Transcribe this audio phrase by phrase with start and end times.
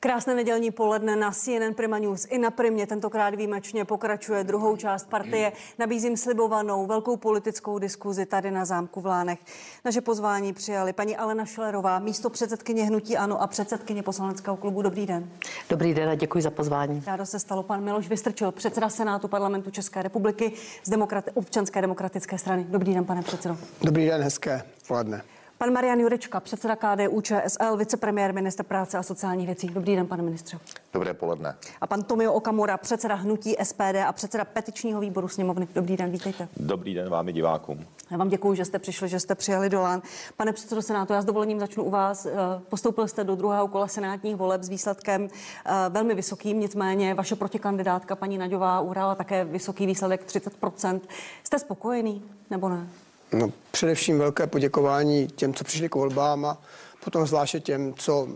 [0.00, 2.26] Krásné nedělní poledne na CNN Prima News.
[2.30, 5.52] I na Primě tentokrát výjimečně pokračuje druhou část partie.
[5.78, 9.38] Nabízím slibovanou velkou politickou diskuzi tady na zámku v Lánech.
[9.84, 14.82] Naše pozvání přijali paní Alena Šlerová, místo předsedkyně Hnutí Ano a předsedkyně poslaneckého klubu.
[14.82, 15.30] Dobrý den.
[15.70, 17.02] Dobrý den a děkuji za pozvání.
[17.06, 20.52] Rádo se stalo pan Miloš Vystrčil, předseda Senátu parlamentu České republiky
[20.84, 22.66] z demokrati- občanské demokratické strany.
[22.68, 23.56] Dobrý den, pane předsedo.
[23.82, 25.22] Dobrý den, hezké poledne.
[25.58, 29.66] Pan Marian Jurečka, předseda KDU ČSL, vicepremiér, minister práce a sociálních věcí.
[29.66, 30.58] Dobrý den, pane ministře.
[30.92, 31.56] Dobré poledne.
[31.80, 35.68] A pan Tomio Okamura, předseda hnutí SPD a předseda petičního výboru sněmovny.
[35.74, 36.48] Dobrý den, vítejte.
[36.56, 37.86] Dobrý den vám i divákům.
[38.10, 40.02] Já vám děkuji, že jste přišli, že jste přijali do Lán.
[40.36, 42.26] Pane předsedo Senátu, já s dovolením začnu u vás.
[42.26, 42.32] Eh,
[42.68, 45.28] Postoupil jste do druhého kola senátních voleb s výsledkem
[45.66, 51.00] eh, velmi vysokým, nicméně vaše protikandidátka paní Naďová uhrála také vysoký výsledek 30%.
[51.44, 52.88] Jste spokojený nebo ne?
[53.32, 56.58] No, především velké poděkování těm, co přišli k volbám a
[57.04, 58.28] potom zvláště těm, co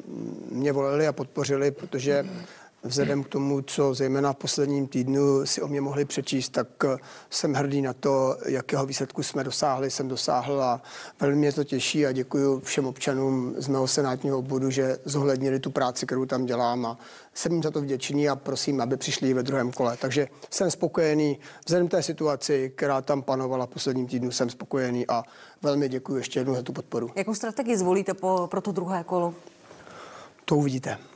[0.50, 2.26] mě volili a podpořili, protože
[2.84, 6.96] vzhledem k tomu, co zejména v posledním týdnu si o mě mohli přečíst, tak eh,
[7.30, 10.82] jsem hrdý na to, jakého výsledku jsme dosáhli, jsem dosáhl a
[11.20, 15.70] velmi mě to těší a děkuji všem občanům z mého senátního obvodu, že zohlednili tu
[15.70, 16.98] práci, kterou tam dělám a
[17.34, 19.96] jsem jim za to vděčný a prosím, aby přišli ve druhém kole.
[20.00, 21.38] Takže jsem spokojený.
[21.66, 25.22] Vzhledem k té situaci, která tam panovala posledním týdnu, jsem spokojený a
[25.62, 27.10] velmi děkuji ještě jednou za tu podporu.
[27.14, 29.34] Jakou strategii zvolíte po, pro to druhé kolo?
[30.44, 31.11] To uvidíte.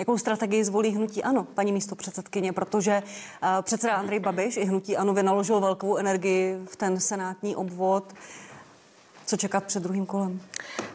[0.00, 4.96] Jakou strategii zvolí hnutí ANO, paní místo předsedkyně, protože uh, předseda Andrej Babiš i hnutí
[4.96, 8.14] ANO vynaložil velkou energii v ten senátní obvod.
[9.26, 10.40] Co čekat před druhým kolem?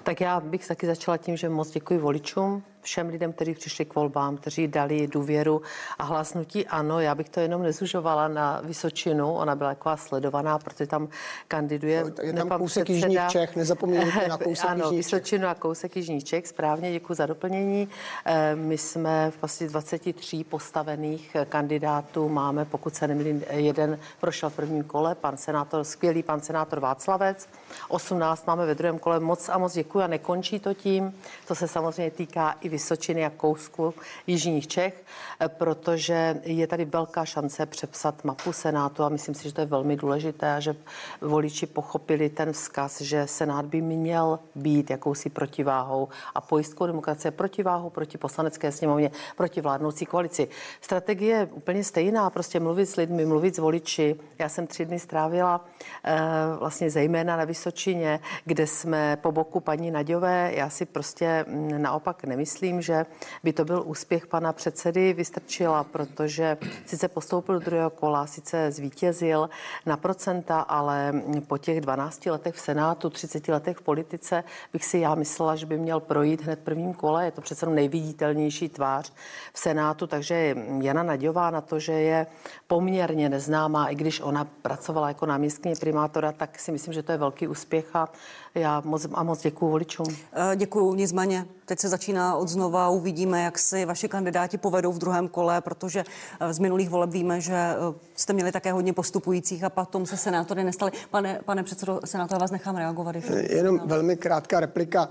[0.03, 3.95] Tak já bych taky začala tím, že moc děkuji voličům, všem lidem, kteří přišli k
[3.95, 5.61] volbám, kteří dali důvěru
[5.97, 6.99] a hlasnutí ano.
[6.99, 11.07] Já bych to jenom nezužovala na Vysočinu, ona byla taková sledovaná, protože tam
[11.47, 15.13] kandiduje No, Je tam kousek předseda- Jižních Čech, nezapomeňte na kousek ano, Jižních Čech.
[15.19, 17.89] Vysočinu a kousek Jižních Čech, správně, děkuji za doplnění.
[18.25, 24.55] Eh, My jsme v asi 23 postavených kandidátů máme, pokud se nemýlím, jeden prošel v
[24.55, 27.49] prvním kole, pan senátor, skvělý pan senátor Václavec,
[27.89, 31.13] 18 máme ve druhém kole, moc a moc děkuji a nekončí to tím,
[31.47, 33.93] to se samozřejmě týká i Vysočiny a kousku
[34.27, 35.03] Jižních Čech,
[35.39, 39.67] eh, protože je tady velká šance přepsat mapu Senátu a myslím si, že to je
[39.67, 40.75] velmi důležité a že
[41.21, 47.89] voliči pochopili ten vzkaz, že Senát by měl být jakousi protiváhou a pojistkou demokracie protiváhou
[47.89, 50.47] proti poslanecké sněmovně, proti vládnoucí koalici.
[50.81, 54.15] Strategie je úplně stejná, prostě mluvit s lidmi, mluvit s voliči.
[54.39, 55.65] Já jsem tři dny strávila
[56.03, 56.19] eh,
[56.59, 60.51] vlastně zejména na Vysočině, kde jsme po boku paní Naďové.
[60.55, 63.05] Já si prostě mm, naopak nemyslím, že
[63.43, 69.49] by to byl úspěch pana předsedy Vystrčila, protože sice postoupil do druhého kola, sice zvítězil
[69.85, 71.13] na procenta, ale
[71.47, 74.43] po těch 12 letech v Senátu, 30 letech v politice
[74.73, 77.25] bych si já myslela, že by měl projít hned prvním kole.
[77.25, 79.13] Je to přece nejviditelnější tvář
[79.53, 82.27] v Senátu, takže Jana Naďová na to, že je
[82.67, 87.17] poměrně neznámá, i když ona pracovala jako náměstkyně primátora, tak si myslím, že to je
[87.17, 88.09] velký úspěch a
[88.55, 90.07] já moc a moc děkuji voličům.
[90.33, 94.97] Eh, Děkuju, nicméně teď se začíná od znova, uvidíme, jak si vaši kandidáti povedou v
[94.97, 96.03] druhém kole, protože
[96.39, 97.75] eh, z minulých voleb víme, že eh,
[98.15, 100.91] jste měli také hodně postupujících a potom se senátory nestali.
[101.09, 103.15] Pane, pane předsedo Senátu, já vás nechám reagovat.
[103.15, 103.33] Ještě.
[103.49, 105.09] Jenom velmi krátká replika.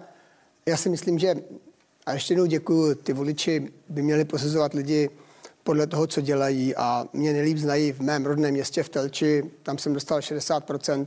[0.67, 1.35] Já si myslím, že,
[2.07, 5.11] a ještě jednou děkuju, ty voliči by měli posuzovat lidi
[5.65, 9.79] podle toho, co dělají a mě nejlíp znají v mém rodném městě v Telči, tam
[9.79, 11.07] jsem dostal 60%,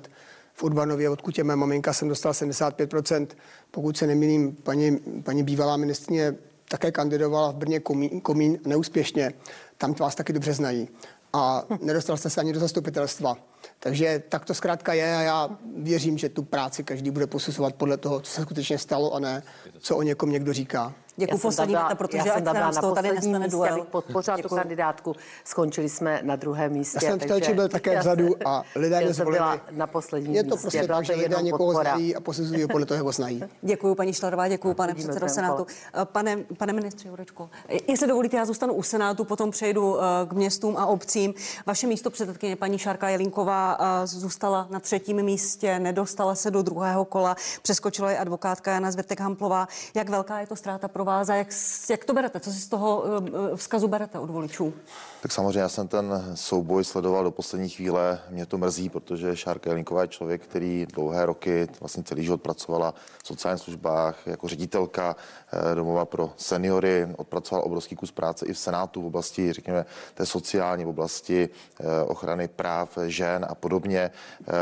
[0.58, 3.28] v Urbanově, odkud je mé maminka, jsem dostal 75%.
[3.72, 6.36] Pokud se nemýlím, paní, paní bývalá ministrině
[6.70, 9.34] také kandidovala v Brně komín, komín neúspěšně.
[9.78, 10.90] Tam vás taky dobře znají.
[11.34, 13.38] A nedostal jste se ani do zastupitelstva.
[13.80, 17.98] Takže tak to zkrátka je a já věřím, že tu práci každý bude posuzovat podle
[17.98, 19.44] toho, co se skutečně stalo a ne,
[19.80, 20.94] co o někom někdo říká.
[21.20, 23.74] Děkuji poslední věta, protože já jsem tam z na toho tady nestane místě, duel.
[23.74, 25.16] abych podpořila tu kandidátku.
[25.44, 27.00] Skončili jsme na druhém místě.
[27.06, 29.38] Já jsem v Telči byl také vzadu a lidé mě zvolili.
[29.38, 30.62] byla na posledním Je to místě.
[30.62, 31.92] prostě tak, že lidé někoho podpora.
[31.92, 33.44] znají a posuzují ho podle toho, jak ho znají.
[33.62, 35.66] Děkuji, paní Šlerová, děkuji, pane předsedo Senátu.
[36.02, 37.50] Eh, Pane, pane ministře Jurečko,
[37.88, 41.34] jestli dovolíte, já zůstanu u Senátu, potom přejdu eh, k městům a obcím.
[41.66, 47.06] Vaše místo předsedkyně, paní Šárka Jelinková, eh, zůstala na třetím místě, nedostala se do druhého
[47.06, 49.68] kola, přeskočila je advokátka Jana Zvrtek Hamplová.
[49.96, 51.48] Jak velká je to ztráta pro a jak,
[51.90, 52.40] jak to berete?
[52.40, 54.74] Co si z toho eh, vzkazu berete od voličů?
[55.22, 58.20] Tak samozřejmě já jsem ten souboj sledoval do poslední chvíle.
[58.30, 62.94] Mě to mrzí, protože Šárka Jelinková je člověk, který dlouhé roky, vlastně celý život pracovala
[63.24, 65.16] v sociálních službách jako ředitelka
[65.52, 70.26] eh, domova pro seniory, odpracovala obrovský kus práce i v Senátu v oblasti, řekněme, té
[70.26, 71.50] sociální, v oblasti
[71.80, 74.00] eh, ochrany práv žen a podobně.
[74.00, 74.54] Eh,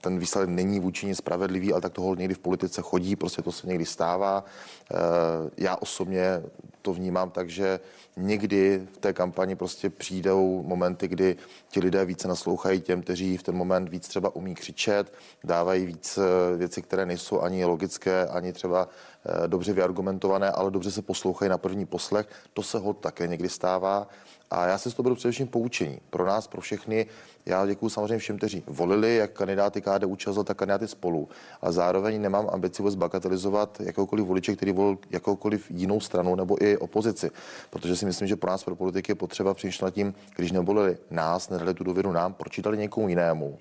[0.00, 3.52] Ten výsledek není vůči ní spravedlivý, ale tak toho někdy v politice chodí, prostě to
[3.52, 4.44] se někdy stává.
[4.92, 6.42] Eh, já osobně
[6.82, 7.80] to vnímám tak, že
[8.16, 11.36] někdy v té kampani prostě přijdou momenty, kdy
[11.68, 15.12] ti lidé více naslouchají těm, kteří v ten moment víc třeba umí křičet,
[15.44, 18.88] dávají víc eh, věci, které nejsou ani logické, ani třeba
[19.24, 22.26] eh, dobře vyargumentované, ale dobře se poslouchají na první poslech.
[22.54, 24.08] To se hod také někdy stává.
[24.50, 26.00] A já si z toho beru především poučení.
[26.10, 27.06] Pro nás, pro všechny.
[27.46, 31.28] Já děkuji samozřejmě všem, kteří volili, jak kandidáty KDU ČSL, tak kandidáty spolu.
[31.62, 36.76] Ale zároveň nemám ambici vůbec bagatelizovat jakoukoliv voliče, který volil jakoukoliv jinou stranu nebo i
[36.76, 37.30] opozici.
[37.70, 41.48] Protože si myslím, že pro nás, pro politiky, je potřeba přemýšlet tím, když nevolili nás,
[41.48, 43.58] nedali tu důvěru nám, pročítali někomu jinému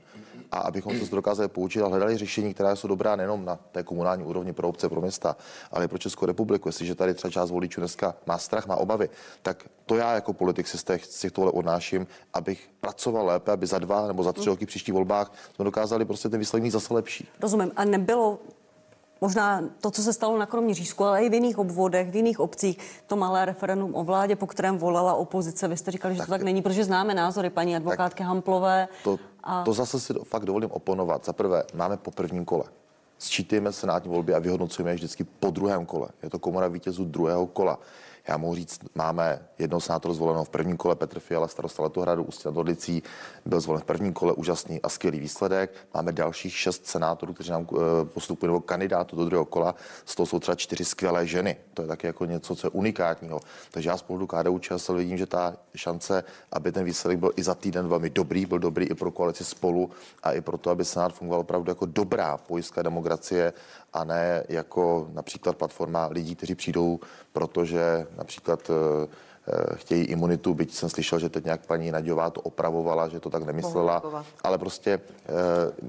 [0.52, 4.24] a abychom se dokázali poučit a hledali řešení, která jsou dobrá nejenom na té komunální
[4.24, 5.36] úrovni pro obce, pro města,
[5.72, 6.70] ale i pro Českou republiku.
[6.70, 9.10] Jestliže tady třeba část voličů dneska má strach, má obavy,
[9.42, 13.68] tak to já jako politik si z, těch, z těchto odnáším, abych pracoval lépe, aby
[13.68, 17.28] za dva nebo za tři roky příští volbách jsme dokázali prostě ten výsledek zase lepší.
[17.42, 17.72] Rozumím.
[17.76, 18.40] A nebylo
[19.22, 22.78] možná to, co se stalo na Kroměřížsku, ale i v jiných obvodech, v jiných obcích,
[23.08, 25.68] to malé referendum o vládě, po kterém volala opozice.
[25.68, 28.88] Vy jste říkali, že tak, to tak není, protože známe názory paní advokátky Hamplové.
[29.04, 29.64] To, a...
[29.64, 31.26] to zase si fakt dovolím oponovat.
[31.26, 32.64] Za prvé, máme po prvním kole.
[33.18, 36.10] Sčítejme senátní volby a vyhodnocujeme je vždycky po druhém kole.
[36.24, 37.80] Je to komora vítězů druhého kola.
[38.28, 42.44] Já mohu říct, máme jednoho senátora zvoleného v prvním kole, Petr Fiala, starosta Letohradu, Ústí
[42.46, 43.04] nad Orlicí,
[43.46, 45.74] byl zvolen v prvním kole, úžasný a skvělý výsledek.
[45.94, 49.76] Máme dalších šest senátorů, kteří nám eh, postupují nebo kandidátů do druhého kola.
[50.06, 51.56] Z toho jsou třeba čtyři skvělé ženy.
[51.74, 53.40] To je taky jako něco, co je unikátního.
[53.72, 57.44] Takže já z pohledu KDU ČSL vidím, že ta šance, aby ten výsledek byl i
[57.44, 59.90] za týden velmi dobrý, byl dobrý i pro koalici spolu
[60.24, 63.54] a i pro to, aby Senát fungoval opravdu jako dobrá pojistka demokracie
[63.94, 67.00] a ne jako například platforma lidí, kteří přijdou,
[67.34, 69.08] protože například eh,
[69.76, 73.44] chtějí imunitu, byť jsem slyšel, že teď nějak paní Naďová to opravovala, že to tak
[73.44, 74.04] nemyslela,
[74.44, 75.32] ale prostě eh,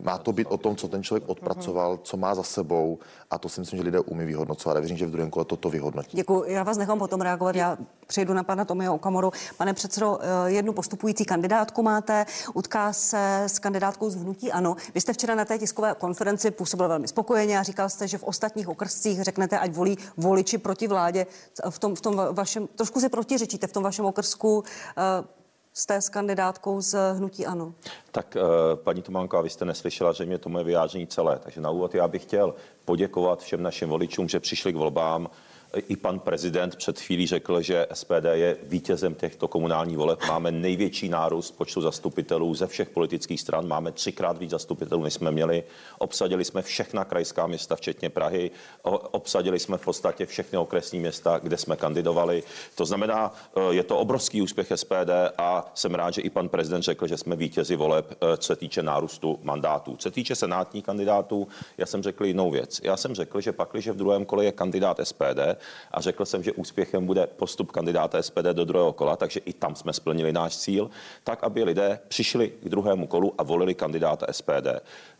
[0.02, 2.98] má to být o tom, co ten člověk odpracoval, co má za sebou
[3.30, 4.76] a to si myslím, že lidé umí vyhodnocovat.
[4.76, 6.16] A věřím, že v druhém kole toto vyhodnotí.
[6.16, 6.44] Děkuji.
[6.46, 7.56] Já vás nechám potom reagovat.
[7.56, 9.32] Já přejdu na pana Tomio Okamoru.
[9.56, 14.76] Pane předsedo, eh, jednu postupující kandidátku máte, utká se s kandidátkou z hnutí Ano.
[14.94, 18.22] Vy jste včera na té tiskové konferenci působil velmi spokojeně a říkal jste, že v
[18.22, 21.26] ostatních okrscích řeknete, ať volí voliči proti vládě.
[21.70, 24.64] V tom, v tom vašem, trošku si protiřečí řečíte v tom vašem okrsku
[25.72, 27.75] jste s kandidátkou z Hnutí Ano.
[28.10, 28.40] Tak eh,
[28.76, 31.38] paní Tománková, vy jste neslyšela že mě to moje vyjádření celé.
[31.38, 32.54] Takže na úvod já bych chtěl
[32.84, 35.28] poděkovat všem našim voličům, že přišli k volbám
[35.76, 40.19] i pan prezident před chvílí řekl, že SPD je vítězem těchto komunálních voleb.
[40.28, 43.69] Máme největší nárůst počtu zastupitelů ze všech politických stran.
[43.69, 45.64] Máme třikrát víc zastupitelů, než jsme měli.
[45.98, 48.50] Obsadili jsme všechna krajská města, včetně Prahy.
[49.10, 52.42] Obsadili jsme v podstatě všechny okresní města, kde jsme kandidovali.
[52.74, 56.82] To znamená, eh, je to obrovský úspěch SPD a jsem rád, že i pan prezident
[56.82, 59.96] řekl, že jsme vítězi voleb, eh, co se týče nárůstu mandátů.
[59.96, 61.48] Co se týče senátních kandidátů,
[61.78, 62.80] já jsem řekl jinou věc.
[62.82, 66.52] Já jsem řekl, že pakliže v druhém kole je kandidát SPD, a řekl jsem, že
[66.52, 70.90] úspěchem bude postup kandidáta SPD do druhého kola, takže i tam jsme splnili náš cíl,
[71.24, 74.68] tak aby lidé přišli k druhému kolu a volili kandidáta SPD.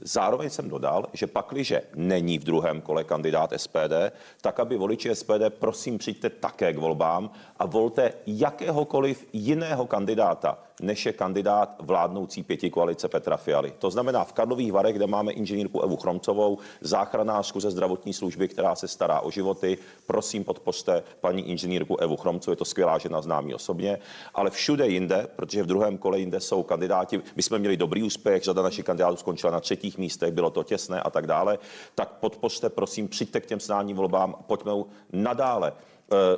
[0.01, 5.51] Zároveň jsem dodal, že pakliže není v druhém kole kandidát SPD, tak aby voliči SPD
[5.59, 12.71] prosím přijďte také k volbám a volte jakéhokoliv jiného kandidáta, než je kandidát vládnoucí pěti
[12.71, 13.73] koalice Petra Fialy.
[13.79, 18.75] To znamená v Karlových Varech, kde máme inženýrku Evu Chromcovou, záchranářku ze zdravotní služby, která
[18.75, 19.79] se stará o životy.
[20.07, 23.99] Prosím, podpořte paní inženýrku Evu Chromcovou, je to skvělá žena, známí osobně.
[24.35, 28.43] Ale všude jinde, protože v druhém kole jinde jsou kandidáti, my jsme měli dobrý úspěch,
[28.43, 31.59] řada našich kandidátů skončila na třetích místech, bylo to těsné a tak dále,
[31.95, 34.73] tak podpořte, prosím, přijďte k těm snádním volbám, pojďme
[35.13, 35.73] nadále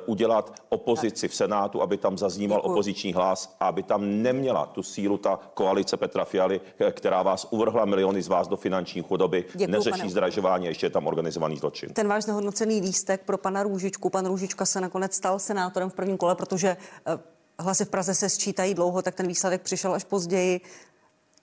[0.06, 2.72] udělat opozici v Senátu, aby tam zazníval Děkuji.
[2.72, 7.46] opoziční hlas a aby tam neměla tu sílu ta koalice Petra Fialy, eh, která vás
[7.50, 10.10] uvrhla miliony z vás do finanční chudoby, Děkuji, neřeší pane.
[10.10, 11.92] zdražování, ještě je tam organizovaný zločin.
[11.92, 16.16] Ten váš znehodnocený lístek pro pana Růžičku, pan Růžička se nakonec stal senátorem v prvním
[16.16, 16.76] kole, protože
[17.06, 17.18] eh,
[17.58, 20.60] hlasy v Praze se sčítají dlouho, tak ten výsledek přišel až později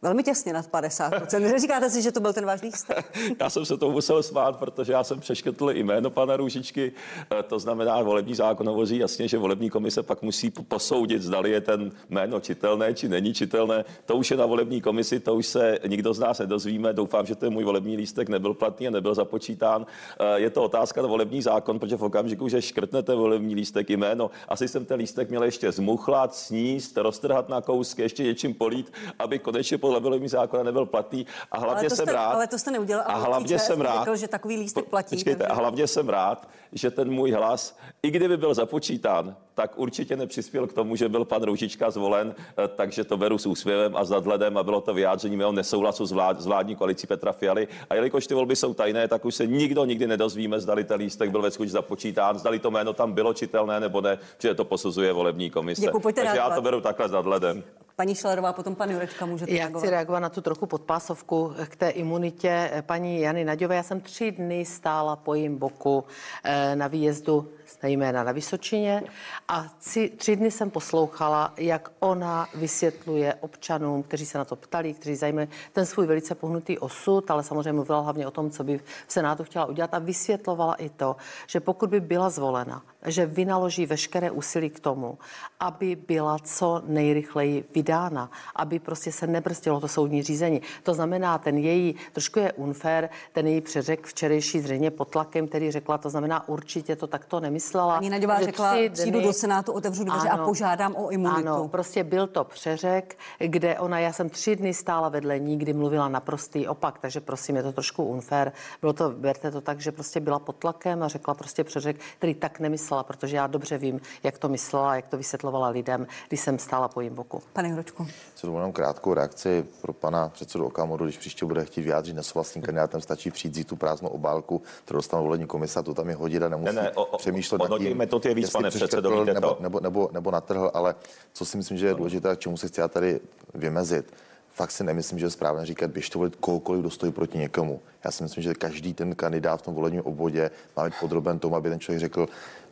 [0.02, 1.40] velmi těsně nad 50%.
[1.40, 3.18] Neříkáte si, že to byl ten váš lístek?
[3.40, 6.92] já jsem se tomu musel smát, protože já jsem přeškrtl jméno pana Růžičky.
[7.40, 11.62] Eh, to znamená, volební zákon hovoří jasně, že volební komise pak musí posoudit, zdali je
[11.62, 13.86] ten jméno čitelné či není čitelné.
[14.06, 16.94] To už je na volební komisi, to už se nikdo z nás nedozvíme.
[16.94, 19.86] Doufám, že ten můj volební lístek nebyl platný a nebyl započítán.
[20.20, 24.32] Eh, je to otázka na volební zákon, protože v okamžiku, že škrtnete volební lístek jméno,
[24.50, 29.40] asi jsem ten lístek měl ještě zmuchlat, sníst, roztrhat na kousky, ještě něčím polít, aby
[29.40, 32.32] konečně po volebního zákona nebyl platný a hlavně jsem jste, rád.
[32.32, 33.06] Ale to jste neudělal.
[33.08, 34.04] A hlavně jsem rád.
[34.04, 35.16] Řekl, že takový lístek platí.
[35.16, 35.52] Počkejte, takže...
[35.52, 40.68] a hlavně jsem rád, že ten můj hlas, i kdyby byl započítán, tak určitě nepřispěl
[40.68, 44.10] k tomu, že byl pan Růžička zvolen, eh, takže to beru s úsměvem a s
[44.10, 47.68] nadhledem a bylo to vyjádření mého nesouhlasu s, vlád, s vládní koalicí Petra Fialy.
[47.90, 51.30] A jelikož ty volby jsou tajné, tak už se nikdo nikdy nedozvíme, zdali ten lístek
[51.30, 55.14] byl ve skutečnosti započítán, zdali to jméno tam bylo čitelné nebo ne, že to posuzuje
[55.14, 55.82] volební komise.
[55.82, 57.64] Děkuji, takže já to beru takhle s nadhledem.
[58.02, 59.80] Paní Šlerová, potom pan Jurečka můžete Já reagovat.
[59.80, 63.76] chci reagovat na tu trochu podpásovku k té imunitě paní Jany Naďové.
[63.76, 66.04] Já jsem tři dny stála po jejím boku
[66.44, 67.50] eh, na výjezdu
[67.84, 69.04] jména na Vysočině
[69.48, 74.94] a tři, tři dny jsem poslouchala, jak ona vysvětluje občanům, kteří se na to ptali,
[74.94, 78.78] kteří zajímají ten svůj velice pohnutý osud, ale samozřejmě mluvila hlavně o tom, co by
[79.08, 81.16] v Senátu chtěla udělat a vysvětlovala i to,
[81.48, 85.18] že pokud by byla zvolena, že vynaloží veškeré úsilí k tomu,
[85.60, 90.62] aby byla co nejrychleji vydána, aby prostě se nebrzdilo to soudní řízení.
[90.84, 95.72] To znamená, ten její, trošku je unfair, ten její přeřek včerejší zřejmě pod tlakem, který
[95.72, 97.96] řekla, to znamená určitě to takto nemyslela.
[97.96, 101.50] Paní Naďová že řekla, tři přijdu do Senátu, otevřu dveře a požádám o imunitu.
[101.50, 105.74] Ano, prostě byl to přeřek, kde ona, já jsem tři dny stála vedle ní, kdy
[105.74, 108.52] mluvila naprostý opak, takže prosím, je to trošku unfair.
[108.82, 112.34] Bylo to, berte to tak, že prostě byla pod tlakem a řekla prostě přeřek, který
[112.36, 116.60] tak nemyslela, protože já dobře vím, jak to myslela, jak to vysvětlovala lidem, když jsem
[116.60, 117.42] stála po jejím boku.
[117.54, 118.08] Pane Hročku.
[118.36, 123.02] Se dovolím krátkou reakci pro pana předsedu Okamoru, když příště bude chtít vyjádřit nesouhlasným kandidátem,
[123.02, 126.50] stačí přijít tu prázdnou obálku, kterou dostane volební komise, a to tam je hodit a
[126.50, 129.48] nemusí Ne, ne, o- o- přemýšlet nad hodnotí tím, metod je víc, pane předsedo, nebo,
[129.48, 129.58] to.
[129.60, 130.96] nebo, nebo, nebo natrhl, ale
[131.34, 133.20] co si myslím, že je důležité, a k čemu se chci já tady
[133.54, 134.14] vymezit,
[134.54, 137.82] fakt si nemyslím, že je správné říkat, běžte volit kohokoliv, kdo stojí proti někomu.
[138.04, 141.56] Já si myslím, že každý ten kandidát v tom volebním obvodě má být podroben tomu,
[141.56, 142.28] aby ten člověk řekl,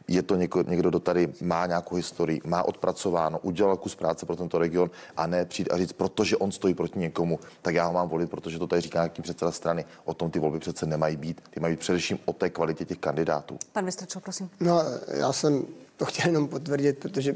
[0.09, 4.35] je to něko, někdo, kdo tady má nějakou historii, má odpracováno, udělal kus práce pro
[4.35, 7.93] tento region a ne přijít a říct, protože on stojí proti někomu, tak já ho
[7.93, 9.85] mám volit, protože to tady říká nějaký předseda strany.
[10.05, 11.41] O tom ty volby přece nemají být.
[11.49, 13.57] Ty mají být především o té kvalitě těch kandidátů.
[13.71, 14.49] Pan Vystrčil, prosím.
[14.59, 15.65] No, já jsem
[15.97, 17.33] to chtěl jenom potvrdit, protože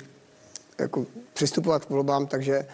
[0.80, 2.66] jako přistupovat k volbám, takže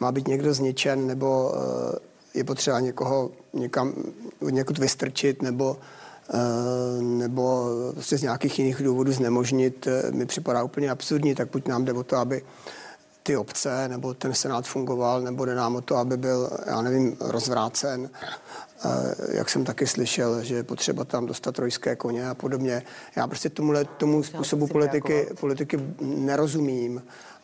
[0.00, 1.98] má být někdo zničen, nebo eh,
[2.34, 3.94] je potřeba někoho někam,
[4.50, 5.76] někud vystrčit, nebo
[7.00, 11.84] nebo prostě z nějakých jiných důvodů znemožnit, eh, mi připadá úplně absurdní, tak buď nám
[11.84, 12.42] jde o to, aby
[13.22, 17.16] ty obce nebo ten senát fungoval, nebo jde nám o to, aby byl, já nevím,
[17.20, 18.10] rozvrácen.
[18.84, 22.82] Eh, Jak jsem taky slyšel, že je potřeba tam dostat trojské koně a podobně.
[23.16, 27.02] Já prostě tomuhle, tomu způsobu politiky, politiky nerozumím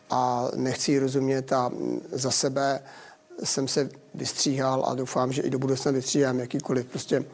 [0.09, 1.71] a nechci ji rozumět a
[2.11, 2.79] za sebe
[3.43, 7.25] jsem se vystříhal a doufám, že i do budoucna vystříhám jakýkoliv prostě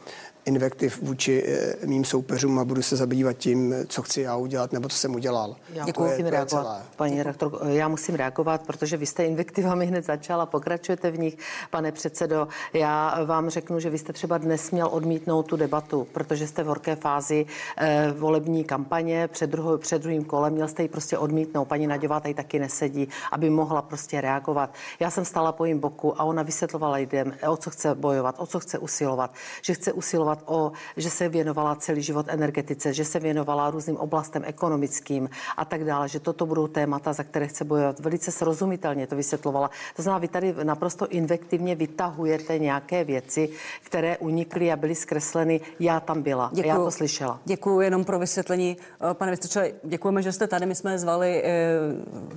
[0.47, 4.89] invektiv vůči eh, mým soupeřům a budu se zabývat tím, co chci já udělat nebo
[4.89, 5.55] co jsem udělal.
[5.73, 6.63] Já To musím je reagovat.
[6.63, 6.81] celé.
[6.95, 11.37] Paní redaktorko, já musím reagovat, protože vy jste invektivami hned začala, pokračujete v nich,
[11.71, 12.47] pane předsedo.
[12.73, 16.67] Já vám řeknu, že vy jste třeba dnes měl odmítnout tu debatu, protože jste v
[16.67, 17.45] horké fázi
[17.77, 21.65] eh, volební kampaně před, druhou, před druhým kolem, měl jste ji prostě odmítnout.
[21.65, 24.73] Paní Naďová tady taky nesedí, aby mohla prostě reagovat.
[24.99, 28.45] Já jsem stála po jejím boku a ona vysvětlovala lidem, o co chce bojovat, o
[28.47, 33.19] co chce usilovat, že chce usilovat o, že se věnovala celý život energetice, že se
[33.19, 37.99] věnovala různým oblastem ekonomickým a tak dále, že toto budou témata, za které chce bojovat.
[37.99, 39.69] Velice srozumitelně to vysvětlovala.
[39.95, 43.49] To znamená, vy tady naprosto invektivně vytahujete nějaké věci,
[43.83, 45.61] které unikly a byly zkresleny.
[45.79, 46.45] Já tam byla.
[46.45, 47.39] A já to slyšela.
[47.45, 48.77] Děkuji jenom pro vysvětlení.
[49.11, 50.65] Eh, Pane Vystrčile, děkujeme, že jste tady.
[50.65, 51.79] My jsme zvali eh,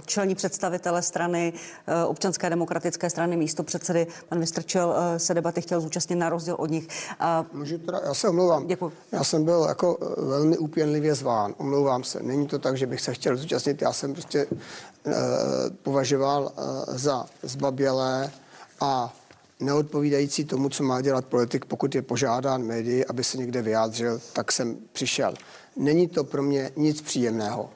[0.07, 1.53] čelní představitele strany
[1.87, 4.07] eh, občanské demokratické strany místo předsedy.
[4.29, 6.89] Pan Vystrčil eh, se debaty chtěl zúčastnit na rozdíl od nich.
[7.21, 8.67] A Můžu teda, já se omlouvám.
[8.67, 8.93] Děkuji.
[9.13, 11.55] Já jsem byl jako eh, velmi úpěnlivě zván.
[11.59, 12.23] Omlouvám se.
[12.23, 13.83] Není to tak, že bych se chtěl zúčastnit.
[13.83, 14.47] Já jsem prostě
[15.07, 15.13] eh,
[15.83, 16.63] považoval eh,
[16.99, 18.31] za zbabělé
[18.81, 19.17] a
[19.61, 24.53] neodpovídající tomu, co má dělat politik, pokud je požádán médií, aby se někde vyjádřil, tak
[24.53, 25.35] jsem přišel.
[25.77, 27.71] Není to pro mě nic příjemného.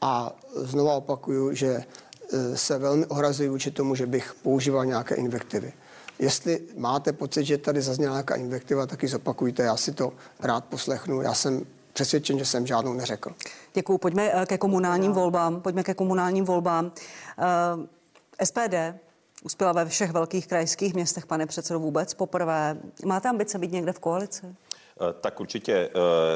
[0.00, 1.84] A znova opakuju, že
[2.32, 5.72] eh, se velmi ohrazuji vůči tomu, že bych používal nějaké invektivy.
[6.18, 10.64] Jestli máte pocit, že tady zazněla nějaká invektiva, tak ji zopakujte, já si to rád
[10.64, 11.22] poslechnu.
[11.22, 13.34] Já jsem přesvědčen, že jsem žádnou neřekl.
[13.74, 13.98] Děkuji.
[13.98, 15.60] Pojďme eh, ke komunálním volbám.
[15.60, 16.92] Pojďme ke komunálním volbám.
[18.38, 18.74] Eh, SPD
[19.44, 22.76] uspěla ve všech velkých krajských městech, pane předsedo, vůbec poprvé.
[23.04, 24.46] Máte ambice být někde v koalici?
[25.00, 25.88] Eh, Tak určitě eh,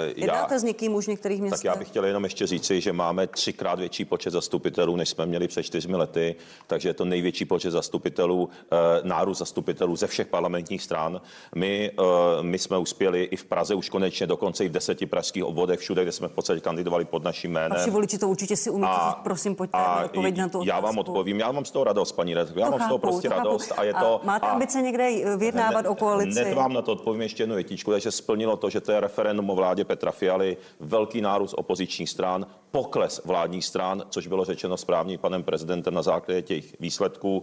[0.07, 0.13] já...
[0.17, 1.59] Jednáte s někým už v některých městech?
[1.61, 5.27] Tak já bych chtěl jenom ještě říci, že máme třikrát větší počet zastupitelů, než jsme
[5.27, 6.35] měli před čtyřmi lety,
[6.67, 11.21] takže je to největší počet zastupitelů, eh, nárůst zastupitelů ze všech parlamentních stran.
[11.55, 12.03] My, eh,
[12.43, 16.03] my jsme uspěli i v Praze už konečně, dokonce i v deseti pražských obvodech, všude,
[16.03, 17.79] kde jsme v podstatě kandidovali pod naším jménem.
[17.79, 20.61] Vaši voliči to určitě si umíte říct, prosím, pojďte a odpověď na to.
[20.65, 22.99] Já vám odpovím, já mám z toho radost, paní redaktorko, já To mám z toho
[22.99, 23.47] chápu, prostě to chápu.
[23.47, 24.21] radost a je to...
[24.25, 26.41] máte a, ambice někde vyjednávat o koalici?
[26.41, 29.51] Hned vám na to odpovím ještě jednu větičku, takže splnilo to, že to je referendum
[29.51, 35.19] o vládě Petra Fialy, velký nárůst opozičních stran, pokles vládních stran, což bylo řečeno správně
[35.19, 37.43] panem prezidentem na základě těch výsledků.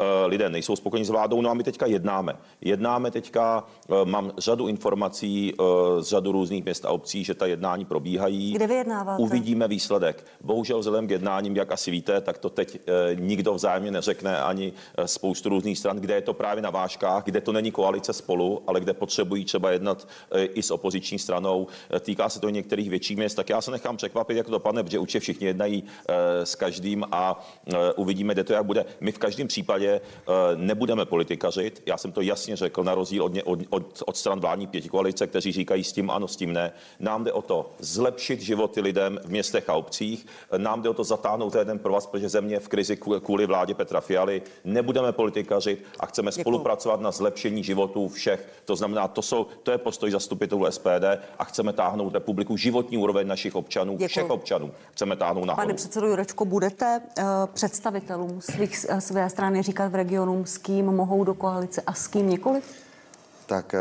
[0.00, 2.36] Eh, Lidé nejsou spokojení s vládou, no a my teďka jednáme.
[2.60, 5.62] Jednáme teďka, eh, mám řadu informací eh,
[6.02, 8.52] z řadu různých měst a obcí, že ta jednání probíhají.
[8.52, 9.22] Kde vyjednáváte?
[9.22, 10.24] Uvidíme výsledek.
[10.40, 12.80] Bohužel vzhledem k jednáním, jak asi víte, tak to teď
[13.14, 14.72] nikdo vzájemně neřekne ani
[15.06, 18.80] spoustu různých stran, kde je to právě na vážkách, kde to není koalice spolu, ale
[18.80, 20.08] kde potřebují třeba jednat
[20.54, 21.66] i s opoziční stranou.
[21.90, 24.52] Eh, Týká se to i některých větších měst, tak já se nechám překvapit, jak to
[24.52, 28.84] dopadne, protože určitě všichni jednají eh, s každým a eh, uvidíme, kde to jak bude.
[29.00, 30.00] My v každém případě
[30.56, 31.82] nebudeme politikařit.
[31.86, 35.52] Já jsem to jasně řekl, na rozdíl od, od, od, od stran vládní pětikoalice, kteří
[35.52, 36.72] říkají s tím ano, s tím ne.
[37.00, 40.26] Nám jde o to zlepšit životy lidem v městech a obcích.
[40.56, 44.00] Nám jde o to zatáhnout jeden pro vás, protože země v krizi kvůli- vládě Petra
[44.00, 44.42] Fialy.
[44.64, 48.48] Nebudeme politikařit a chceme spolupracovat na zlepšení životů všech.
[48.64, 50.39] To znamená, to, jsou, to je postoj zastupitelů
[50.70, 51.04] SPD
[51.38, 54.08] a chceme táhnout republiku životní úroveň našich občanů, Děkuju.
[54.08, 54.70] všech občanů.
[54.92, 55.66] Chceme táhnout nahoru.
[55.66, 60.86] Pane předsedo Jurečko, budete uh, představitelům svých, uh, své strany říkat v regionům, s kým
[60.86, 62.64] mohou do koalice a s kým nikoliv?
[63.46, 63.80] Tak eh,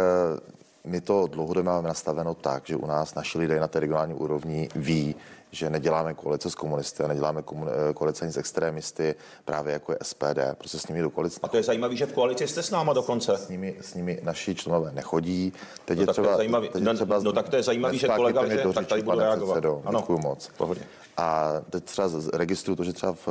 [0.84, 4.70] my to dlouhodobě máme nastaveno tak, že u nás naši lidé na té regionální úrovni
[4.76, 5.16] ví,
[5.52, 9.16] že neděláme koalice s komunisty a neděláme komun- eh, koalice ani s extrémisty,
[9.46, 12.14] právě jako je SPD, prostě s nimi do koalice A to je zajímavé, že v
[12.14, 13.38] koalici jste s náma dokonce.
[13.38, 15.54] s nimi, s nimi naši členové nechodí.
[15.86, 16.70] Teď No je tak to je třeba, zajímavý.
[16.70, 19.20] teď No, je třeba no tak to je zajímavý, že kolega do tak tady budu
[19.20, 19.54] reagovat.
[19.54, 20.00] Předsedo, Ano.
[20.00, 20.50] děkuju moc.
[20.58, 20.82] Pohodě.
[21.18, 23.28] A teď třeba z- registruju to, že třeba v,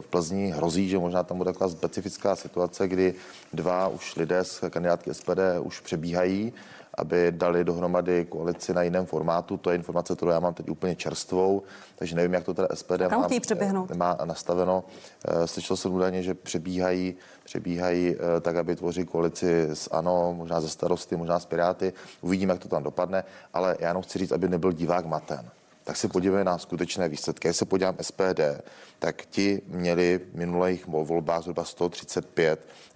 [0.00, 3.14] v Plzni hrozí, že možná tam bude taková specifická situace, kdy
[3.52, 6.52] dva už lidé z kandidátky SPD už přebíhají,
[6.96, 9.56] aby dali dohromady koalici na jiném formátu.
[9.56, 11.62] To je informace, kterou já mám teď úplně čerstvou,
[11.96, 13.90] takže nevím, jak to teda SPD kam má, přeběhnout?
[13.90, 14.84] má nastaveno.
[15.28, 20.60] Eh, Slyšel jsem údajně, že přebíhají, přebíhají eh, tak, aby tvoří koalici s ANO, možná
[20.60, 21.92] ze starosty, možná s Piráty.
[22.20, 23.24] Uvidíme, jak to tam dopadne,
[23.54, 25.50] ale já jenom chci říct, aby nebyl divák maten
[25.86, 27.48] tak se podívejme na skutečné výsledky.
[27.48, 28.40] Když se podívám SPD,
[28.98, 32.68] tak ti měli v minulých vol- volbách zhruba 135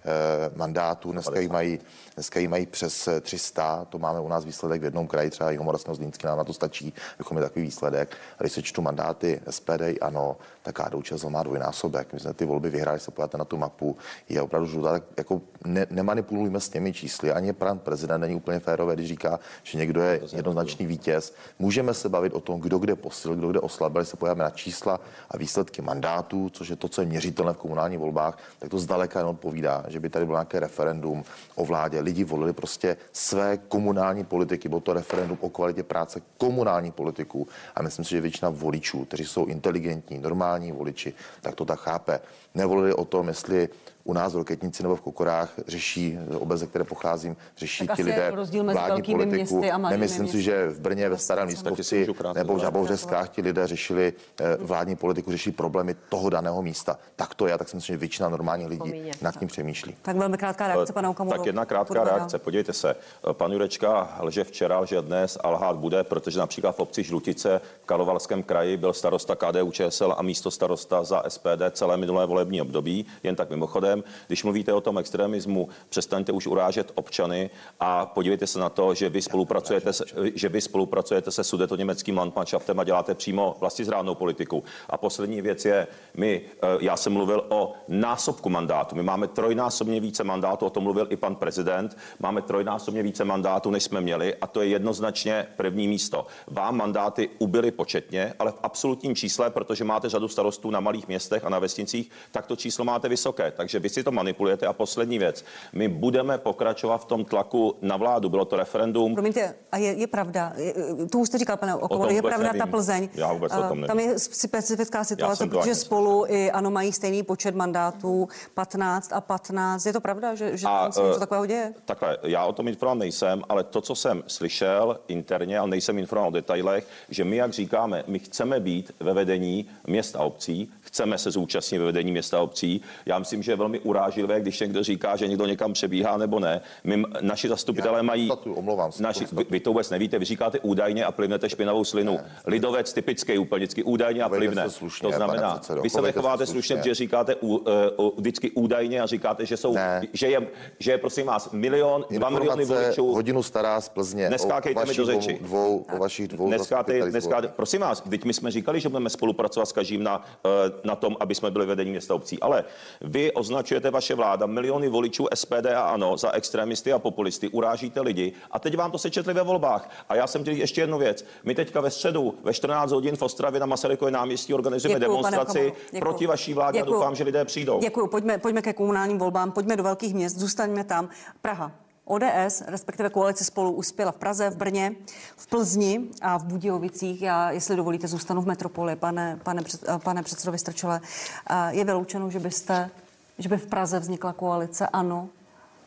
[0.55, 1.79] mandátů, dneska jich, mají,
[2.15, 5.51] dneska jich mají přes eh, 300, to máme u nás výsledek v jednom kraji, třeba
[5.51, 8.17] Jihomoravského Zlínský, nám na to stačí, bychom měli takový výsledek.
[8.39, 12.13] A když se čtu mandáty SPD ANO, tak KDU ČSL má dvojnásobek.
[12.13, 13.97] My jsme ty volby vyhráli, se podíváte na tu mapu,
[14.29, 17.31] je opravdu žlutá, tak jako ne, nemanipulujme s těmi čísly.
[17.31, 21.33] Ani pan prezident není úplně férové, když říká, že někdo je jednoznačný vítěz.
[21.59, 24.99] Můžeme se bavit o tom, kdo kde posil, kdo kde oslabil, se podíváme na čísla
[25.29, 29.19] a výsledky mandátů, což je to, co je měřitelné v komunálních volbách, tak to zdaleka
[29.19, 31.23] neodpovídá, že by tady bylo nějaké referendum
[31.55, 31.99] o vládě.
[31.99, 37.47] Lidi volili prostě své komunální politiky, bylo to referendum o kvalitě práce komunální politiků.
[37.75, 42.19] A myslím si, že většina voličů, kteří jsou inteligentní, normální voliči, tak to tak chápe.
[42.55, 43.69] Nevolili o tom, jestli
[44.03, 48.03] u nás v Roketnici nebo v Kokorách řeší obec, ze které pocházím, řeší Tak ti
[48.03, 49.55] lidé rozdíl mezi vládní velkými politiku.
[49.55, 50.41] městy a malými Nemyslím si, městy.
[50.41, 52.61] že v Brně ve Starém si krátce nebo v zareagovat.
[52.61, 56.97] Žabouřeskách ti lidé řešili eh, vládní politiku, řeší problémy toho daného místa.
[57.15, 59.11] Tak to je, tak si myslím, že většina normálních lidí Pomíně.
[59.21, 59.95] nad tím přemýšlí.
[60.01, 61.37] Tak velmi krátká reakce, pana Okamuru.
[61.37, 62.05] Tak jedna krátká dál.
[62.05, 62.39] reakce.
[62.39, 62.95] Podívejte se,
[63.31, 67.85] pan Jurečka lže včera, lže dnes a lhát bude, protože například v obci Žlutice v
[67.85, 73.05] Kalovalském kraji byl starosta KDU ČSL a místo starosta za SPD celé minulé volební období.
[73.23, 73.90] Jen tak mimochodem,
[74.27, 77.49] když mluvíte o tom extremismu, přestaňte už urážet občany
[77.79, 79.91] a podívejte se na to, že vy spolupracujete,
[80.35, 84.63] že vy spolupracujete se sudetoněmeckým Landmannschaftem a děláte přímo vlastizrádnou politiku.
[84.89, 88.95] A poslední věc je, my, eh, já jsem mluvil o násobku mandátu.
[88.95, 91.97] My máme trojnásobně více mandátů, o tom mluvil i pan prezident.
[92.19, 96.25] Máme trojnásobně více mandátů, než jsme měli a to je jednoznačně první místo.
[96.47, 101.45] Vám mandáty ubyly početně, ale v absolutním čísle, protože máte řadu starostů na malých městech
[101.45, 103.51] a na vesnicích, tak to číslo máte vysoké.
[103.51, 104.67] Takže vy si to manipulujete.
[104.67, 105.45] A poslední věc.
[105.73, 108.29] My budeme pokračovat v tom tlaku na vládu.
[108.29, 109.13] Bylo to referendum.
[109.13, 110.73] Promiňte, a je, je pravda, je,
[111.11, 112.71] to už jste říkal, pane tom je pravda ta nevím.
[112.71, 113.09] Plzeň.
[113.13, 113.87] Já vůbec o A tom nevím.
[113.87, 119.85] Tam je specifická situace, protože spolu i ano mají stejný počet mandátů, 15 a 15.
[119.85, 121.73] Je to pravda, že, že A, tam se něco eh, takového děje?
[121.85, 126.27] Takhle, já o tom informovat nejsem, ale to, co jsem slyšel interně, ale nejsem informovat
[126.27, 131.17] o detailech, že my, jak říkáme, my chceme být ve vedení měst a obcí, chceme
[131.17, 132.81] se zúčastnit ve vedení města a obcí.
[133.05, 136.61] Já myslím, že je velmi urážlivé, když někdo říká, že někdo někam přebíhá nebo ne.
[136.83, 138.27] My, naši zastupitelé Já mají.
[138.27, 141.83] konstatuju, omlouvám se, Naši, vy, vy, to vůbec nevíte, vy říkáte údajně a plivnete špinavou
[141.83, 142.13] slinu.
[142.13, 142.31] Ne.
[142.45, 144.69] Lidovec typický úplně vždycky údajně a plivne.
[144.69, 146.53] slušně, to znamená, předsedo, vy se nechováte slušně.
[146.61, 150.01] slušně, protože říkáte u, uh, uh, vždycky údajně a říkáte, že jsou, Ne.
[150.13, 150.47] že je,
[150.79, 153.13] že je prosím vás milion, dva miliony voličů.
[153.13, 154.29] hodinu stará z Plzně.
[154.29, 155.37] Neskákejte mi do řeči.
[155.41, 159.65] Dvou, o vašich dvou Neskáte, neskáte, prosím vás, teď my jsme říkali, že budeme spolupracovat
[159.65, 160.49] s každým na, eh,
[160.83, 162.63] na tom, aby jsme byli vedení města obcí, ale
[163.01, 168.33] vy označujete vaše vláda miliony voličů SPD a ANO za extremisty a populisty, urážíte lidi
[168.51, 169.89] a teď vám to sečetli ve volbách.
[170.09, 171.25] A já jsem chtěl ještě jednu věc.
[171.43, 175.73] My teďka ve středu ve 14 hodin v Ostravě na Masarykově náměstí organizujeme Děkuju, demonstraci
[175.99, 176.99] proti vaší vládě a Děkuju.
[176.99, 177.79] doufám, že lidé přijdou.
[177.79, 178.07] Děkuji.
[178.07, 181.09] Pojďme, pojďme ke komunálním volbám, pojďme do velkých měst, zůstaňme tam.
[181.41, 181.71] Praha.
[182.05, 184.95] ODS, respektive koalice spolu uspěla v Praze, v Brně,
[185.37, 187.21] v Plzni a v Budějovicích.
[187.21, 191.01] Já, jestli dovolíte, zůstanu v metropoli, pane, pane, eh, pane předsedo Vystrčele.
[191.49, 192.89] Eh, Je vyloučeno, že byste,
[193.37, 195.29] že by v Praze vznikla koalice ANO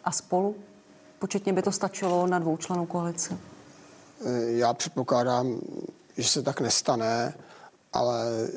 [0.05, 0.57] a spolu?
[1.19, 3.37] Početně by to stačilo na dvoučlenou koalici.
[4.47, 5.61] Já předpokládám,
[6.17, 7.35] že se tak nestane,
[7.93, 8.49] ale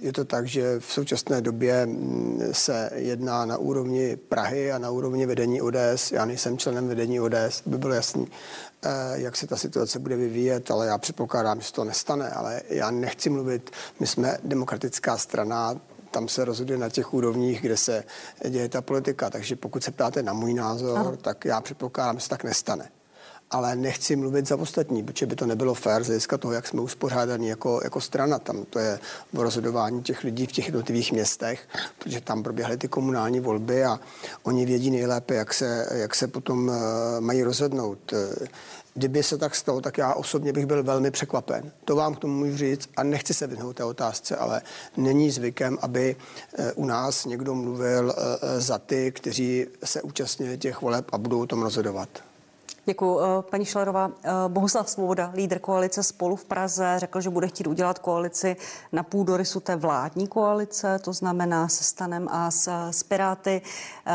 [0.00, 4.90] je to tak, že v současné době mm, se jedná na úrovni Prahy a na
[4.90, 6.12] úrovni vedení ODS.
[6.12, 8.28] Já nejsem členem vedení ODS, by bylo jasný,
[8.82, 12.30] eh, jak se ta situace bude vyvíjet, ale já předpokládám, že se to nestane.
[12.30, 17.76] Ale já nechci mluvit, my jsme demokratická strana, tam se rozhoduje na těch úrovních, kde
[17.76, 18.04] se
[18.48, 19.30] děje ta politika.
[19.30, 21.16] Takže pokud se ptáte na můj názor, ano.
[21.16, 22.88] tak já předpokládám, že se tak nestane
[23.50, 26.80] ale nechci mluvit za ostatní, protože by to nebylo fér z hlediska toho, jak jsme
[26.80, 28.38] uspořádaní jako, jako strana.
[28.38, 28.98] Tam to je
[29.32, 34.00] v rozhodování těch lidí v těch jednotlivých městech, protože tam proběhly ty komunální volby a
[34.42, 36.74] oni vědí nejlépe, jak se, jak se potom uh,
[37.20, 38.12] mají rozhodnout.
[38.12, 38.46] Eh,
[38.94, 41.72] Kdyby se tak stalo, tak já osobně bych byl velmi překvapen.
[41.84, 44.62] To vám k tomu můžu říct a nechci se vyhnout té otázce, ale
[44.96, 46.16] není zvykem, aby
[46.58, 51.42] eh, u nás někdo mluvil eh, za ty, kteří se účastnili těch voleb a budou
[51.42, 52.29] o tom rozhodovat.
[52.90, 53.20] Děkuji.
[53.20, 57.66] Eh, Paní Šlerová, eh, Bohuslav Svoboda, lídr koalice Spolu v Praze, řekl, že bude chtít
[57.66, 58.56] udělat koalici
[58.92, 63.62] na půdorysu té vládní koalice, to znamená se Stanem a s, s Piráty.
[64.06, 64.12] Eh,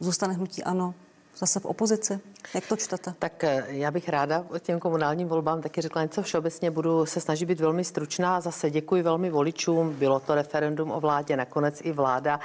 [0.00, 0.94] Zůstane hnutí ano
[1.36, 2.20] zase v opozici?
[2.54, 3.14] Jak to čtete?
[3.18, 6.70] Tak eh, já bych ráda těm komunálním volbám taky řekla něco všeobecně.
[6.70, 8.40] Budu se snažit být velmi stručná.
[8.40, 9.94] Zase děkuji velmi voličům.
[9.94, 11.36] Bylo to referendum o vládě.
[11.36, 12.40] Nakonec i vláda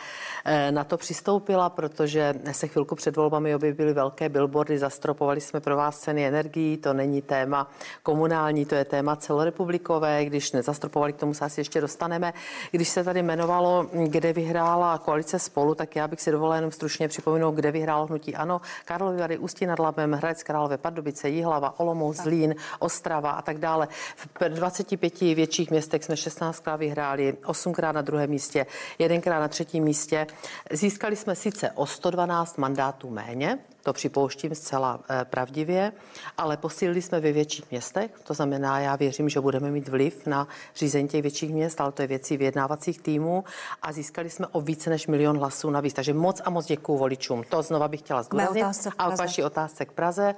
[0.46, 4.80] eh, na to přistoupila, protože se chvilku před volbami objevily velké billboardy.
[4.80, 6.78] Zastropovali jsme pro vás ceny energií.
[6.78, 7.72] To není téma
[8.04, 10.26] komunální, to je téma celorepublikové.
[10.26, 12.34] Když nezastropovali, k tomu se asi ještě dostaneme.
[12.72, 17.08] Když se tady jmenovalo, kde vyhrála koalice spolu, tak já bych si dovolila jenom stručně
[17.08, 18.62] připomenout, kde vyhrálo hnutí ano.
[18.86, 23.88] Karlovy Vary, Ústí nad Labem, Hradec Králové, Pardubice, Jihlava, Olomouc, Zlín, Ostrava a tak dále.
[24.16, 28.66] V 25 větších městech jsme 16krát vyhráli, 8krát na druhém místě,
[29.00, 30.28] jedenkrát na třetím místě.
[30.72, 35.92] Získali jsme sice o 112 mandátů méně, to připouštím zcela eh, pravdivě,
[36.38, 40.48] ale posílili jsme ve větších městech, to znamená, já věřím, že budeme mít vliv na
[40.76, 43.44] řízení těch větších měst, ale to je věcí vyjednávacích týmů
[43.82, 45.94] a získali jsme o více než milion hlasů navíc.
[45.94, 47.44] Takže moc a moc děkuju voličům.
[47.50, 48.64] To znova bych chtěla zdůraznit.
[48.98, 50.36] A k vaší otázce k Praze.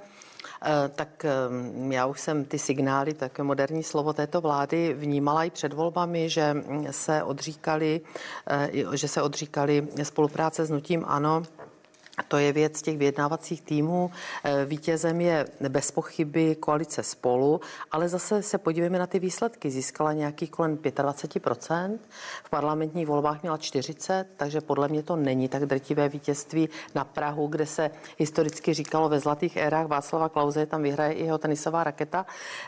[0.65, 1.29] Eh, Tak eh,
[1.93, 6.55] já už jsem ty signály, také moderní slovo této vlády, vnímala i před volbami, že
[6.91, 8.01] se odříkali,
[8.47, 11.43] eh, že se odříkali spolupráce s Nutím Ano.
[12.27, 14.11] To je věc těch vyjednávacích týmů.
[14.43, 19.71] Eh, Vítězem je bez pochyby koalice spolu, ale zase se podívejme na ty výsledky.
[19.71, 21.99] Získala nějakých kolem 25%,
[22.43, 27.47] v parlamentních volbách měla 40, takže podle mě to není tak drtivé vítězství na Prahu,
[27.47, 32.25] kde se historicky říkalo ve zlatých érách Václava Klauze, tam vyhraje i jeho tenisová raketa.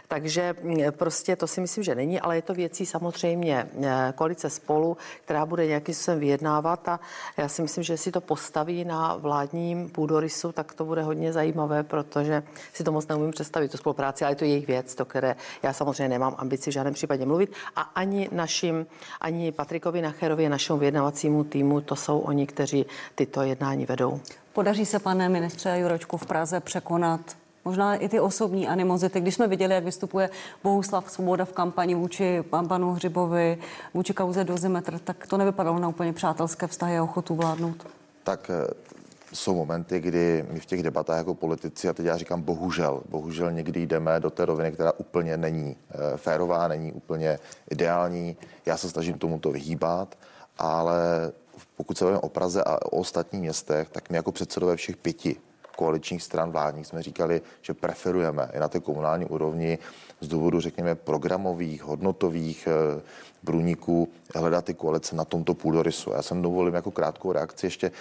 [0.07, 4.49] Takže mm, prostě to si myslím, že není, ale je to věcí samozřejmě eh, koalice
[4.49, 6.99] spolu, která bude nějakým způsobem vyjednávat a
[7.37, 11.83] já si myslím, že si to postaví na vládním půdorysu, tak to bude hodně zajímavé,
[11.83, 12.43] protože
[12.73, 15.73] si to moc neumím představit, tu spolupráci, ale je to jejich věc, do které já
[15.73, 17.51] samozřejmě nemám ambici v žádném případě mluvit.
[17.75, 18.87] A ani našim,
[19.21, 24.19] ani Patrikovi Nacherovi, našemu vyjednavacímu týmu, to jsou oni, kteří tyto jednání vedou.
[24.53, 27.21] Podaří se, pane ministře Jurečku, v Praze překonat
[27.65, 29.19] možná i ty osobní animozity.
[29.19, 30.29] Když jsme viděli, jak vystupuje
[30.63, 33.57] Bohuslav Svoboda v kampani vůči pan, panu Hřibovi,
[33.93, 37.87] vůči kauze Dozimetr, tak to nevypadalo na úplně přátelské vztahy a ochotu vládnout.
[38.23, 38.95] tak eh,
[39.35, 43.51] jsou momenty, kdy my v těch debatách jako politici, a teď já říkám bohužel, bohužel
[43.51, 48.37] někdy jdeme do té roviny, která úplně není eh, férová, není úplně ideální.
[48.65, 50.17] Já se snažím tomuto vyhýbat,
[50.57, 51.31] ale
[51.75, 55.35] pokud se bavíme o Praze a o ostatních městech, tak my jako předsedové všech pěti
[55.75, 59.77] koaličních stran vládních jsme říkali, že preferujeme i na té komunální úrovni
[60.21, 63.01] z důvodu, řekněme, programových, hodnotových eh,
[63.45, 66.11] průniků hledat ty koalice na tomto půdorysu.
[66.11, 67.91] Já jsem dovolím jako krátkou reakci ještě eh,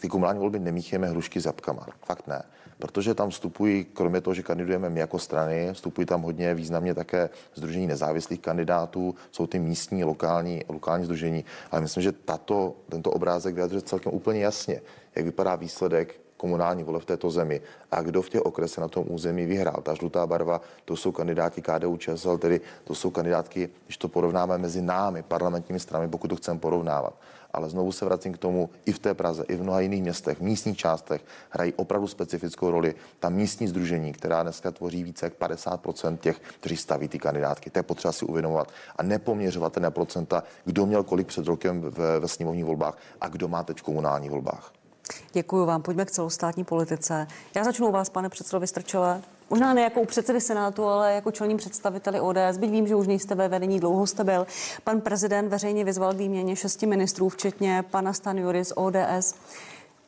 [0.00, 1.86] ty komunální volby nemícháme hrušky s jabkama.
[2.06, 2.42] Fakt ne.
[2.78, 7.30] Protože tam vstupují, kromě toho, že kandidujeme my jako strany, vstupují tam hodně významně také
[7.54, 11.44] Združení nezávislých kandidátů, jsou ty místní, lokální, lokální združení.
[11.70, 14.80] Ale myslím, že tato, tento obrázek vyjadřuje celkem úplně jasně,
[15.16, 17.60] jak vypadá výsledek komunální vole v této zemi
[17.90, 19.80] a kdo v těch okresech na tom území vyhrál.
[19.82, 24.58] Ta žlutá barva, to jsou kandidáti KDU ČSL, tedy to jsou kandidátky, když to porovnáme
[24.58, 27.14] mezi námi, parlamentními stranami, pokud to chceme porovnávat.
[27.54, 30.38] Ale znovu se vracím k tomu, i v té Praze, i v mnoha jiných městech,
[30.38, 32.94] v místních částech hrají opravdu specifickou roli.
[33.20, 37.70] Ta místní združení, která dneska tvoří více jak 50% těch, kteří staví ty kandidátky.
[37.70, 42.20] To je potřeba si uvědomovat a nepoměřovat ten procenta, kdo měl kolik před rokem ve,
[42.20, 44.73] ve sněmovních volbách a kdo má teď v komunálních volbách.
[45.32, 45.82] Děkuji vám.
[45.82, 47.26] Pojďme k celostátní politice.
[47.54, 49.22] Já začnu u vás, pane předsedo Vystrčele.
[49.50, 52.58] Možná ne jako u předsedy Senátu, ale jako čelní představiteli ODS.
[52.58, 54.46] Byť vím, že už nejste ve vedení, dlouho jste byl.
[54.84, 59.34] Pan prezident veřejně vyzval k výměně šesti ministrů, včetně pana Stanjury z ODS.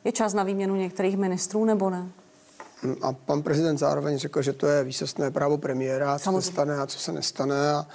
[0.03, 2.07] Je čas na výměnu některých ministrů nebo ne?
[3.01, 6.41] A pan prezident zároveň řekl, že to je výsostné právo premiéra, co Samozřejmě.
[6.41, 7.71] se stane a co se nestane.
[7.71, 7.85] A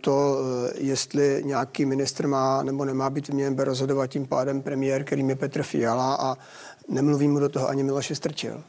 [0.00, 0.38] to,
[0.74, 5.30] e, jestli nějaký ministr má nebo nemá být vyměněn, bude rozhodovat tím pádem premiér, kterým
[5.30, 6.36] je Petr Fiala a
[6.88, 8.62] nemluví mu do toho ani Miloš Strčil.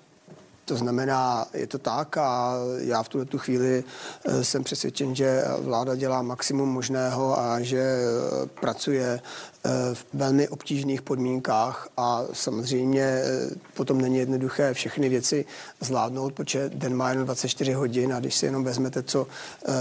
[0.70, 3.84] To znamená, je to tak a já v tuhle tu chvíli
[4.26, 9.59] eh, jsem přesvědčen, že vláda dělá maximum možného a že eh, pracuje eh,
[9.94, 13.22] v velmi obtížných podmínkách a samozřejmě
[13.74, 15.46] potom není jednoduché všechny věci
[15.80, 19.28] zvládnout, protože den má jen 24 hodin a když si jenom vezmete, co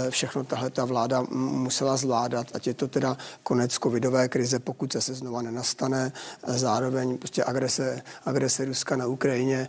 [0.09, 5.13] všechno tahle ta vláda musela zvládat, ať je to teda konec covidové krize, pokud se
[5.13, 6.11] znova nenastane,
[6.47, 9.67] zároveň prostě agrese, agrese Ruska na Ukrajině,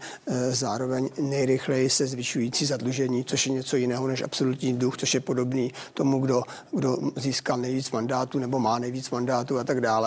[0.50, 5.72] zároveň nejrychleji se zvyšující zadlužení, což je něco jiného než absolutní duch, což je podobný
[5.94, 6.42] tomu, kdo,
[6.72, 9.99] kdo získal nejvíc mandátů nebo má nejvíc mandátů a tak dále.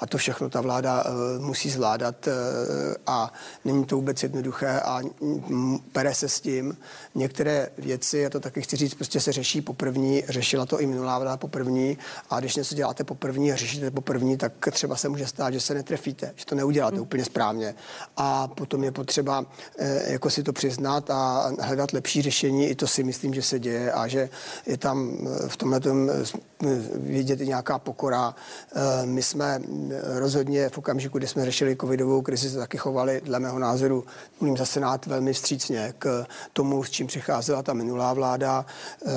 [0.00, 2.32] A to všechno ta vláda uh, musí zvládat uh,
[3.06, 3.32] a
[3.64, 5.00] není to vůbec jednoduché a
[5.92, 6.76] pere se s tím.
[7.16, 11.18] Některé věci, já to taky chci říct, prostě se řeší poprvní, řešila to i minulá
[11.18, 11.98] vláda poprvní
[12.30, 15.74] a když něco děláte poprvní a řešíte poprvní, tak třeba se může stát, že se
[15.74, 17.02] netrefíte, že to neuděláte hmm.
[17.02, 17.74] úplně správně.
[18.16, 19.46] A potom je potřeba uh,
[20.06, 22.66] jako si to přiznat a hledat lepší řešení.
[22.66, 24.28] I to si myslím, že se děje a že
[24.66, 28.34] je tam eh, v tomhle eh, vidět i nějaká pokora.
[28.74, 29.60] Eh, my jsme
[30.02, 34.04] rozhodně v okamžiku, kdy jsme řešili covidovou krizi, se taky chovali, dle mého názoru,
[34.40, 38.66] mluvím za Senát, velmi vstřícně k tomu, s čím přicházela ta minulá vláda.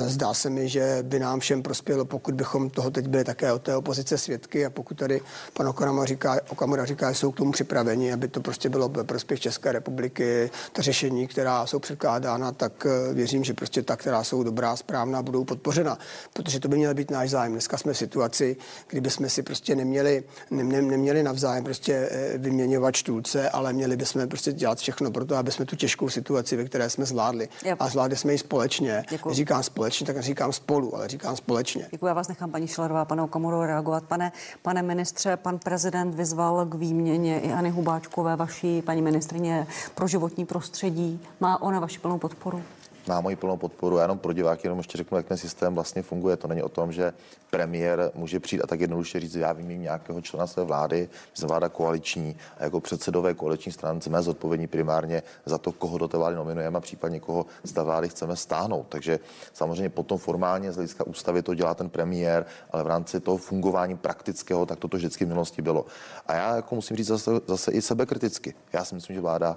[0.06, 3.62] Zdá se mi, že by nám všem prospělo, pokud bychom toho teď byli také od
[3.62, 5.20] té opozice svědky a pokud tady
[5.52, 9.04] pan Okamura říká, Okamura říká, že jsou k tomu připraveni, aby to prostě bylo ve
[9.04, 14.24] prospěch České republiky, ta řešení, která jsou předkládána, tak eh, věřím, že prostě ta, která
[14.24, 15.98] jsou dobrá, správná, budou podpořena,
[16.32, 17.52] protože to by měl být náš zájem.
[17.52, 18.56] Dneska jsme v situaci,
[18.88, 23.96] kdyby jsme si prostě neměli, ne, ne, neměli navzájem prostě eh, vyměňovat štůlce, ale měli
[23.96, 27.48] bychom prostě dělat všechno pro to, aby jsme tu těžkou situaci, ve které jsme zvládli.
[27.64, 27.79] Yep.
[27.80, 29.04] A zvládli jsme ji společně.
[29.10, 29.34] Děkuji.
[29.34, 31.88] Říkám společně, tak neříkám spolu, ale říkám společně.
[31.90, 34.04] Děkuji, já vás nechám, paní Šilerová, pane Okamuro, reagovat.
[34.04, 40.46] Pane, pane ministře, pan prezident vyzval k výměně iAny Hubáčkové, vaší paní ministrině pro životní
[40.46, 41.20] prostředí.
[41.40, 42.62] Má ona vaši plnou podporu?
[43.08, 43.96] Má moji plnou podporu.
[43.96, 46.36] Já jenom pro diváky jenom ještě řeknu, jak ten systém vlastně funguje.
[46.36, 47.12] To není o tom, že
[47.50, 51.68] premiér může přijít a tak jednoduše říct, já vím nějakého člena své vlády, že vláda
[51.68, 56.36] koaliční a jako předsedové koaliční strany jsme zodpovědní primárně za to, koho do té vlády
[56.36, 58.86] nominujeme a případně koho z té vlády chceme stáhnout.
[58.88, 59.18] Takže
[59.52, 63.96] samozřejmě potom formálně z hlediska ústavy to dělá ten premiér, ale v rámci toho fungování
[63.96, 65.86] praktického, tak toto vždycky v minulosti bylo.
[66.26, 68.54] A já jako musím říct zase, zase i sebekriticky.
[68.72, 69.56] Já si myslím, že vláda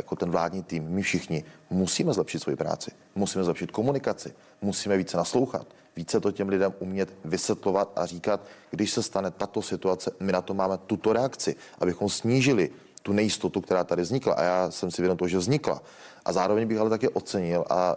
[0.00, 5.16] jako ten vládní tým, my všichni musíme zlepšit svoji práci, musíme zlepšit komunikaci, musíme více
[5.16, 10.32] naslouchat, více to těm lidem umět vysvětlovat a říkat, když se stane tato situace, my
[10.32, 12.70] na to máme tuto reakci, abychom snížili
[13.06, 14.34] tu nejistotu, která tady vznikla.
[14.34, 15.82] A já jsem si vědom toho, že vznikla.
[16.24, 17.96] A zároveň bych ale také ocenil a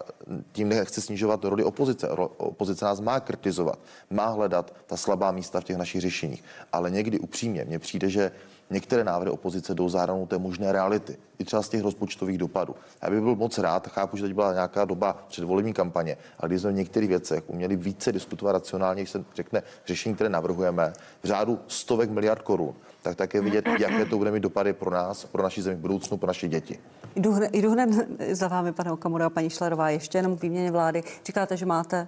[0.51, 2.09] tím nechci snižovat roli opozice.
[2.37, 6.43] Opozice nás má kritizovat, má hledat ta slabá místa v těch našich řešeních.
[6.73, 8.31] Ale někdy upřímně mně přijde, že
[8.69, 12.75] některé návrhy opozice jdou za té možné reality, i třeba z těch rozpočtových dopadů.
[13.01, 16.61] Já bych byl moc rád, chápu, že teď byla nějaká doba předvolební kampaně, ale když
[16.61, 21.27] jsme v některých věcech uměli více diskutovat racionálně, když se řekne řešení, které navrhujeme, v
[21.27, 25.43] řádu stovek miliard korun, tak také vidět, jaké to bude mít dopady pro nás, pro
[25.43, 26.79] naši zemi v budoucnu, pro naše děti.
[27.15, 27.89] Jdu hned, jdu hned
[28.31, 31.03] za vámi, pane Okamura a paní Šlerová, ještě jenom k výměně vlády.
[31.25, 32.07] Říkáte, že máte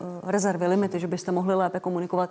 [0.00, 2.30] uh, rezervy, limity, že byste mohli lépe komunikovat.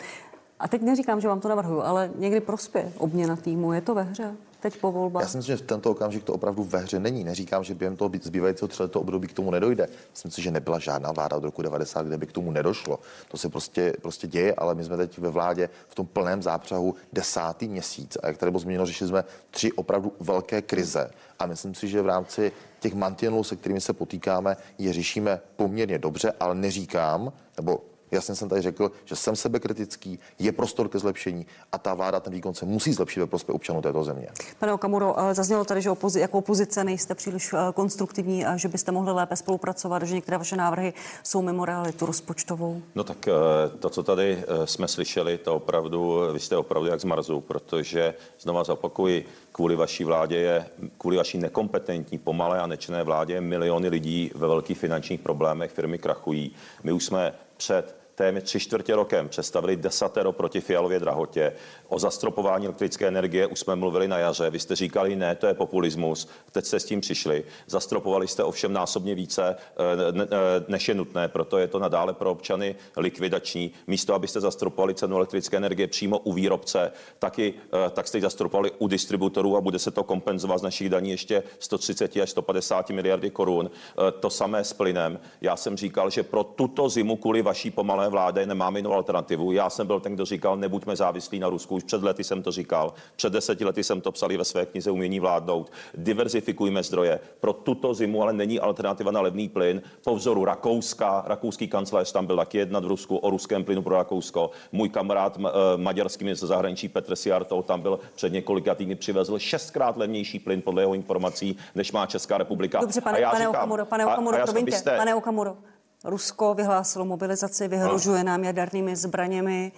[0.59, 3.73] A teď neříkám, že vám to navrhuju, ale někdy prospěje obměna týmu.
[3.73, 4.35] Je to ve hře?
[4.59, 5.23] teď po volbách?
[5.23, 7.23] Já si myslím, že v tento okamžik to opravdu ve hře není.
[7.23, 9.87] Neříkám, že během toho zbývajícího třeletého období k tomu nedojde.
[10.11, 12.99] Myslím si, že nebyla žádná vláda od roku 90, kde by k tomu nedošlo.
[13.27, 16.95] To se prostě, prostě děje, ale my jsme teď ve vládě v tom plném zápřahu
[17.13, 18.17] desátý měsíc.
[18.23, 21.09] A jak tady bylo zmíněno, řešili jsme tři opravdu velké krize.
[21.39, 25.99] A myslím si, že v rámci těch mantinelů, se kterými se potýkáme, je řešíme poměrně
[25.99, 31.45] dobře, ale neříkám, nebo Jasně jsem tady řekl, že jsem sebekritický, je prostor ke zlepšení
[31.71, 34.27] a ta vláda ten výkon se musí zlepšit ve prospěch občanů této země.
[34.59, 38.67] Pane Okamuro, eh, zaznělo tady, že opozi- jako opozice nejste příliš eh, konstruktivní a že
[38.67, 40.93] byste mohli lépe spolupracovat, že některé vaše návrhy
[41.23, 42.81] jsou mimo realitu rozpočtovou.
[42.95, 43.31] No tak eh,
[43.79, 48.63] to, co tady jsme slyšeli, to opravdu, vy jste opravdu jak z Marzu, protože znova
[48.63, 50.65] zopakuji, kvůli vaší vládě je,
[50.97, 56.51] kvůli vaší nekompetentní, pomalé a nečinné vládě miliony lidí ve velkých finančních problémech, firmy krachují.
[56.83, 61.53] My už jsme před téměř tři čtvrtě rokem představili desatero proti Fialově drahotě.
[61.87, 64.49] O zastropování elektrické energie už jsme mluvili na jaře.
[64.49, 66.29] Vy jste říkali, ne, to je populismus.
[66.51, 67.43] Teď jste s tím přišli.
[67.67, 69.83] Zastropovali jste ovšem násobně více, eh,
[70.21, 70.27] eh,
[70.67, 73.71] než je nutné, proto je to nadále pro občany likvidační.
[73.87, 78.71] Místo, abyste zastropovali cenu elektrické energie přímo u výrobce, taky, eh, tak jste ji zastropovali
[78.79, 83.29] u distributorů a bude se to kompenzovat z našich daní ještě 130 až 150 miliardy
[83.29, 83.71] korun.
[84.19, 85.19] To samé s plynem.
[85.41, 89.51] Já jsem říkal, že pro tuto zimu kvůli vaší pomalé vlády nemáme jinou alternativu.
[89.51, 91.75] Já jsem byl ten, kdo říkal, nebuďme závislí na Rusku.
[91.75, 92.93] Už před lety jsem to říkal.
[93.15, 95.71] Před deseti lety jsem to psal ve své knize Umění vládnout.
[95.93, 97.19] Diverzifikujme zdroje.
[97.39, 99.81] Pro tuto zimu ale není alternativa na levný plyn.
[100.03, 103.95] Po vzoru Rakouska, rakouský kancléř tam byl taky jednat v Rusku o ruském plynu pro
[103.95, 104.51] Rakousko.
[104.71, 109.97] Můj kamarád eh, maďarský ministr zahraničí Petr Siarto tam byl před několika týdny přivezl šestkrát
[109.97, 112.79] levnější plyn podle jeho informací, než má Česká republika.
[112.79, 114.97] Dobře, pane, pane říkám, Okamuro, pane Okamuro, a, a promiňte, byste...
[114.97, 115.57] pane Okamuro.
[116.03, 119.71] Rusko vyhlásilo mobilizaci, vyhrožuje nám jadernými zbraněmi.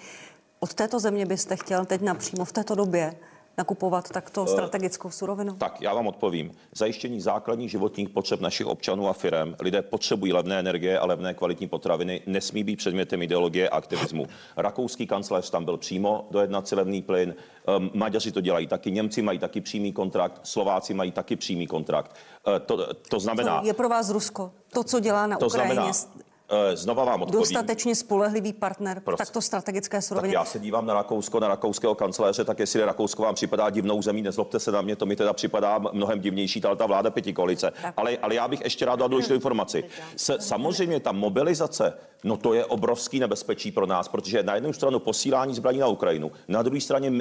[0.60, 3.16] Od této země byste chtěl teď napřímo v této době
[3.58, 5.56] nakupovat takto eh, strategickou surovinu?
[5.56, 6.52] Tak, já vám odpovím.
[6.76, 9.56] Zajištění základních životních potřeb našich občanů a firm.
[9.60, 12.22] Lidé potřebují levné energie a levné kvalitní potraviny.
[12.26, 14.28] Nesmí být předmětem ideologie a aktivismu.
[14.58, 17.36] Rakouský kancléř tam byl přímo dojednat si levný plyn.
[17.68, 22.16] Ehm, Maďaři to dělají taky, Němci mají taky přímý kontrakt, Slováci mají taky přímý kontrakt.
[22.56, 23.62] Eh, to, to znamená...
[23.66, 25.94] Je pro vás Rusko to, co dělá na to Ukrajině, znamená,
[26.74, 27.40] znova vám odpovím.
[27.42, 30.34] Dostatečně spolehlivý partner pro takto strategické suroviny.
[30.34, 34.02] Tak já se dívám na Rakousko, na rakouského kancléře, tak jestli Rakousko vám připadá divnou
[34.02, 37.34] zemí, nezlobte se na mě, to mi teda připadá mnohem divnější, ta, ta vláda pěti
[37.34, 37.72] koalice.
[37.98, 39.84] Ale, ale já bych ještě rád dal důležitou informaci.
[40.16, 45.00] Se, samozřejmě ta mobilizace No to je obrovský nebezpečí pro nás, protože na jednu stranu
[45.00, 47.12] posílání zbraní na Ukrajinu, na druhé straně,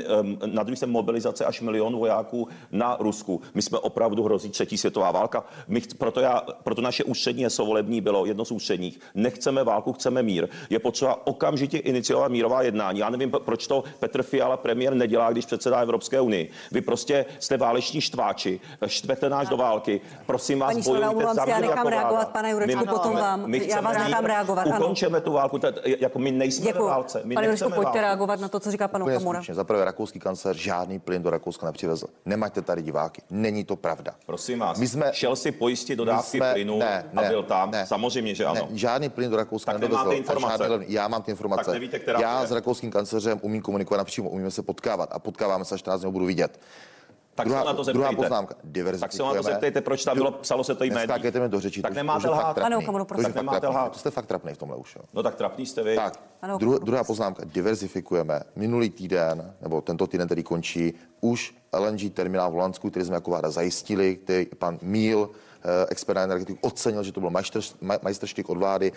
[0.47, 3.43] na druhé straně mobilizace až milion vojáků na Rusku.
[3.55, 5.45] My jsme opravdu hrozí třetí světová válka.
[5.69, 9.01] My, proto, já, proto naše ústřední volební bylo jedno z ústředních.
[9.15, 10.49] Nechceme válku, chceme mír.
[10.71, 12.99] Je potřeba okamžitě iniciovat mírová jednání.
[12.99, 16.51] Já nevím, proč to Petr Fiala, premiér, nedělá, když předsedá Evropské unii.
[16.73, 20.01] Vy prostě jste váleční štváči, štvete náš do války.
[20.27, 23.55] Prosím vás, Paní bojujte já nechám reagovat, pane Jurečku, potom vám.
[23.55, 24.67] Já vás nechám reagovat.
[24.67, 26.85] Ano ukončeme tu válku, to, jako my nejsme Děkuju.
[26.85, 27.21] ve válce.
[27.25, 27.99] My Pane Rušku, pojďte válku.
[27.99, 29.43] reagovat na to, co říká pan Okamura.
[29.53, 32.07] Za prvé, rakouský kancler žádný plyn do Rakouska nepřivezl.
[32.25, 33.23] Nemaďte tady diváky.
[33.31, 34.15] Není to pravda.
[34.27, 37.71] Prosím vás, my jsme, šel si pojistit dodávky jsme, plynu ne, ne, a byl tam.
[37.71, 38.69] Ne, Samozřejmě, že ano.
[38.71, 40.13] Ne, žádný plyn do Rakouska tak nedovezl.
[40.13, 40.65] informace.
[40.69, 41.65] Žádný, já mám ty informace.
[41.65, 45.65] Tak nevíte, která já s rakouským kancleřem umím komunikovat napřímo, umíme se potkávat a potkáváme
[45.65, 46.61] se, až 14 dní budu vidět.
[47.35, 48.09] Tak druhá, se na to zeptejte.
[48.09, 48.55] Druhá poznámka.
[49.01, 51.41] Tak se na to zeptejte, proč tam bylo, psalo se to i médií.
[51.41, 51.83] mi do řeči.
[51.83, 52.61] Tak nemáte lhát.
[52.61, 53.25] Pane Okamuro, prosím.
[53.25, 53.93] Tak nemáte lhát.
[53.93, 54.97] To jste fakt trapný v tomhle už.
[54.97, 55.03] Jo.
[55.15, 55.97] No tak trapný jste vy.
[55.97, 56.21] Tak,
[56.59, 57.43] dru, druhá poznámka.
[57.45, 58.41] Diverzifikujeme.
[58.57, 63.31] Minulý týden, nebo tento týden, který končí, už LNG terminál v Holandsku, který jsme jako
[63.31, 65.31] vláda zajistili, který pan Míl,
[65.89, 67.31] expert na energetiku, ocenil, že to byl
[68.03, 68.93] majstrštyk od vlády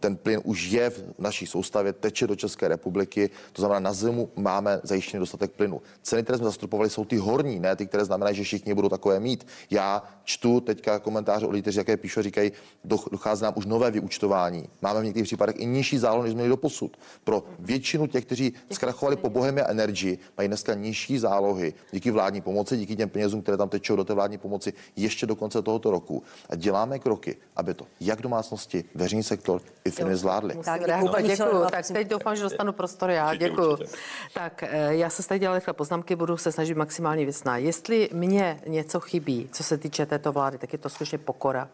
[0.00, 4.30] ten plyn už je v naší soustavě, teče do České republiky, to znamená, na zimu
[4.36, 5.82] máme zajištěný dostatek plynu.
[6.02, 9.20] Ceny, které jsme zastropovali, jsou ty horní, ne ty, které znamenají, že všichni budou takové
[9.20, 9.46] mít.
[9.70, 12.52] Já čtu teďka komentáře od lidí, kteří jaké píšu, říkají,
[12.84, 14.68] dochází nám už nové vyučtování.
[14.82, 16.96] Máme v některých případech i nižší zálohu, než jsme měli do posud.
[17.24, 22.76] Pro většinu těch, kteří zkrachovali po Bohemia Energy, mají dneska nižší zálohy díky vládní pomoci,
[22.76, 26.07] díky těm penězům, které tam tečou do té vládní pomoci ještě do konce tohoto roku.
[26.50, 30.54] A děláme kroky, aby to jak domácnosti, veřejný sektor, ty firmy zvládly.
[30.64, 31.66] Tak, děkuji, děkuji.
[31.70, 33.34] Tak teď doufám, že dostanu prostor já.
[33.34, 33.76] Děkuji.
[34.34, 37.56] Tak eh, já se tady dělala rychle poznámky, budu se snažit maximálně věcná.
[37.56, 41.68] Jestli mě něco chybí, co se týče této vlády, tak je to skutečně pokora.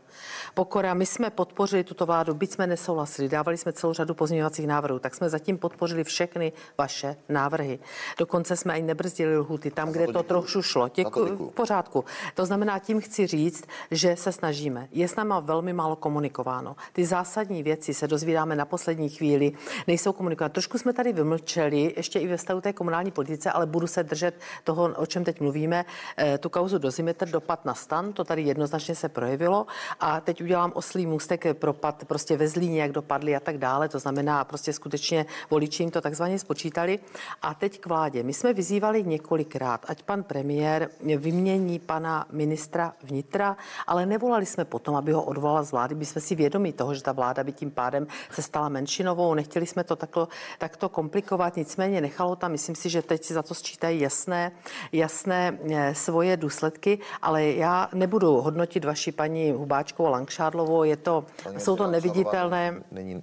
[0.55, 4.99] Pokora, my jsme podpořili tuto vládu, byť jsme nesouhlasili, dávali jsme celou řadu pozměňovacích návrhů,
[4.99, 7.79] tak jsme zatím podpořili všechny vaše návrhy.
[8.19, 10.89] Dokonce jsme ani nebrzdili lhuty tam, kde to trochu šlo.
[10.95, 12.05] Děkuji, v pořádku.
[12.35, 14.89] To znamená, tím chci říct, že se snažíme.
[14.93, 16.77] Je s náma velmi málo komunikováno.
[16.93, 19.53] Ty zásadní věci se dozvídáme na poslední chvíli,
[19.87, 20.53] nejsou komunikovány.
[20.53, 24.35] Trošku jsme tady vymlčeli, ještě i ve stavu té komunální politice, ale budu se držet
[24.65, 25.85] toho, o čem teď mluvíme.
[26.19, 29.67] E, tu kauzu dozimetr, dopad na stan, to tady jednoznačně se projevilo.
[30.01, 33.89] A teď udělám oslý můstek, propad prostě ve Zlíně, jak dopadly a tak dále.
[33.89, 36.99] To znamená, prostě skutečně voliči jim to takzvaně spočítali.
[37.43, 38.23] A teď k vládě.
[38.23, 44.95] My jsme vyzývali několikrát, ať pan premiér vymění pana ministra vnitra, ale nevolali jsme potom,
[44.97, 45.95] aby ho odvolal z vlády.
[45.95, 49.35] My jsme si vědomi toho, že ta vláda by tím pádem se stala menšinovou.
[49.35, 53.43] Nechtěli jsme to takto, takto komplikovat, nicméně nechalo tam, myslím si, že teď si za
[53.43, 54.53] to sčítají jasné,
[54.93, 61.61] jasné eh, svoje důsledky, ale já nebudu hodnotit vaši paní Hubáčkovou Langšádlovou, je to, Paní
[61.61, 63.23] jsou to neviditelné, Není,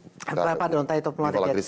[0.57, 1.13] pardon, tady to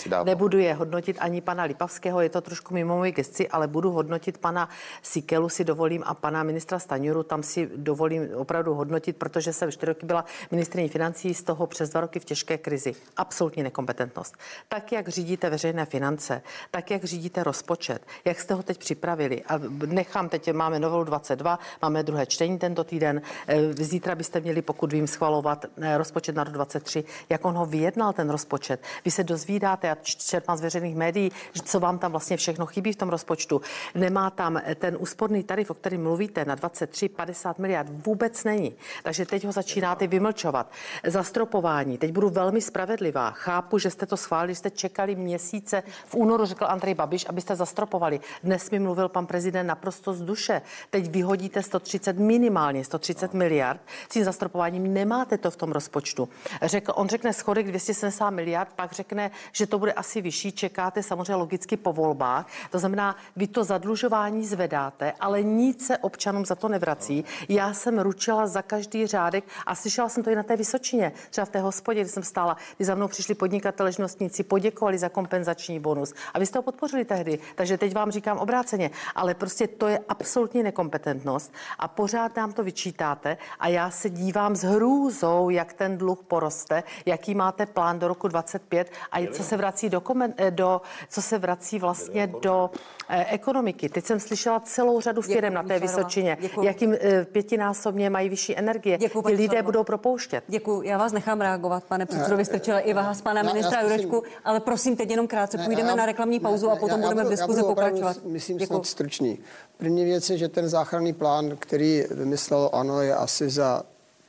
[0.10, 0.26] dávno.
[0.26, 4.38] Nebudu je hodnotit ani pana Lipavského, je to trošku mimo moji gesci, ale budu hodnotit
[4.38, 4.70] pana
[5.02, 9.92] Sikelu si dovolím a pana ministra Staňuru tam si dovolím opravdu hodnotit, protože jsem čtyři
[9.92, 12.96] roky byla ministriní financí, z toho přes dva roky v těžké krizi.
[13.18, 14.38] Absolutní nekompetentnost.
[14.68, 16.42] Tak, jak řídíte veřejné finance,
[16.72, 19.44] tak, jak řídíte rozpočet, jak jste ho teď připravili.
[19.44, 23.22] A nechám, teď máme novelu 22, máme druhé čtení tento týden.
[23.48, 27.04] Eh, Zítra byste měli, pokud vím, schvalovat eh, rozpočet na rok 23.
[27.30, 28.82] Jak on ho vyjednal, ten rozpočet?
[29.06, 31.32] Vy se dozvídáte, já čerpám z veřejných médií,
[31.64, 33.62] co vám tam vlastně všechno chybí v tom rozpočtu.
[33.96, 38.76] Nemá tam eh, ten úsporný tarif, o kterém mluvíte, na 23, 50 miliard, vůbec není.
[39.04, 40.72] Takže teď ho začínáte vymlčovat.
[41.08, 43.32] Zastropování, teď budu velmi spravedlivá.
[43.32, 45.84] Chápu, že jste to schválili, jste čekali měsíce.
[46.06, 48.20] V únoru řekl Andrej Babiš, abyste zastropovali.
[48.44, 50.62] Dnes mi mluvil pan prezident naprosto z duše.
[50.90, 53.82] Teď vyhodíte 130, minimálně 130 miliard.
[54.10, 56.30] S tím zastropováním nemáte to v tom rozpočtu.
[56.62, 60.52] Řekl, on řekne schodek 270 miliard, pak řekne, že to bude asi vyšší.
[60.52, 62.48] Čekáte samozřejmě logicky po volbách.
[62.72, 67.26] To znamená, vy to zadlužování zvedáte, ale nic se občanům za to nevrací.
[67.50, 71.46] Já jsem ručila za každý řádek a slyšela jsem to i na té Vysočině, třeba
[71.46, 75.80] v té hospodě, kde jsem stála, kdy za mnou přišli podnikatelé, živnostníci, poděkovali za kompenzační
[75.80, 76.14] bonus.
[76.34, 80.00] A vy jste ho podpořili tehdy, takže teď vám říkám obráceně, ale prostě to je
[80.10, 85.98] absolutní nekompetentnost a pořád nám to vyčítáte a já se dívám s hrůzou, jak ten
[85.98, 90.52] dluh poroste, jaký máte plán do roku 25 a co se vrací do, komen, eh,
[90.52, 92.72] do co se vrací vlastně do
[93.10, 93.90] eh, ekonomiky.
[93.90, 95.84] Teď jsem slyšela celou řadu firm na té.
[95.84, 98.56] Vysočině, jakým eh, pětinásobně mají vyšší
[98.90, 98.98] energie.
[99.10, 100.44] Děkuji, Ty lidé budou propouštět.
[100.48, 100.82] Děkuji.
[100.82, 104.60] Já vás nechám reagovat, pane předsedo Vystrčile, i vás, pana já- já ministra Jurečku, ale
[104.60, 107.12] prosím, teď jenom krátce Ne, půjdeme já- na reklamní pauzu a ne, potom já- já
[107.14, 108.26] budeme v budu- já diskuzi budu opravdu, pokračovat.
[108.32, 109.40] Myslím, snad stručný.
[109.78, 113.84] První věc je, že ten záchranný plán, který vymyslelo ANO, je asi za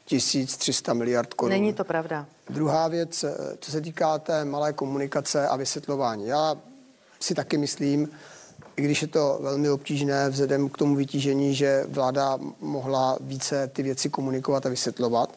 [0.05, 1.51] 1300 miliard korun.
[1.51, 2.27] Není to pravda.
[2.51, 6.27] Druhá věc, eh, co se týká té malé komunikace a vysvětlování.
[6.27, 6.57] Já
[7.21, 8.09] si taky myslím,
[8.77, 13.83] i když je to velmi obtížné vzhledem k tomu vytížení, že vláda mohla více ty
[13.83, 15.37] věci komunikovat a vysvětlovat.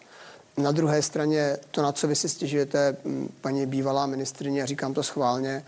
[0.58, 5.04] Na druhé straně to, na co vy si stěžujete, m, paní bývalá ministrině, říkám to
[5.04, 5.64] schválně,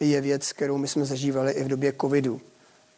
[0.00, 2.40] je věc, kterou my jsme zažívali i v době covidu.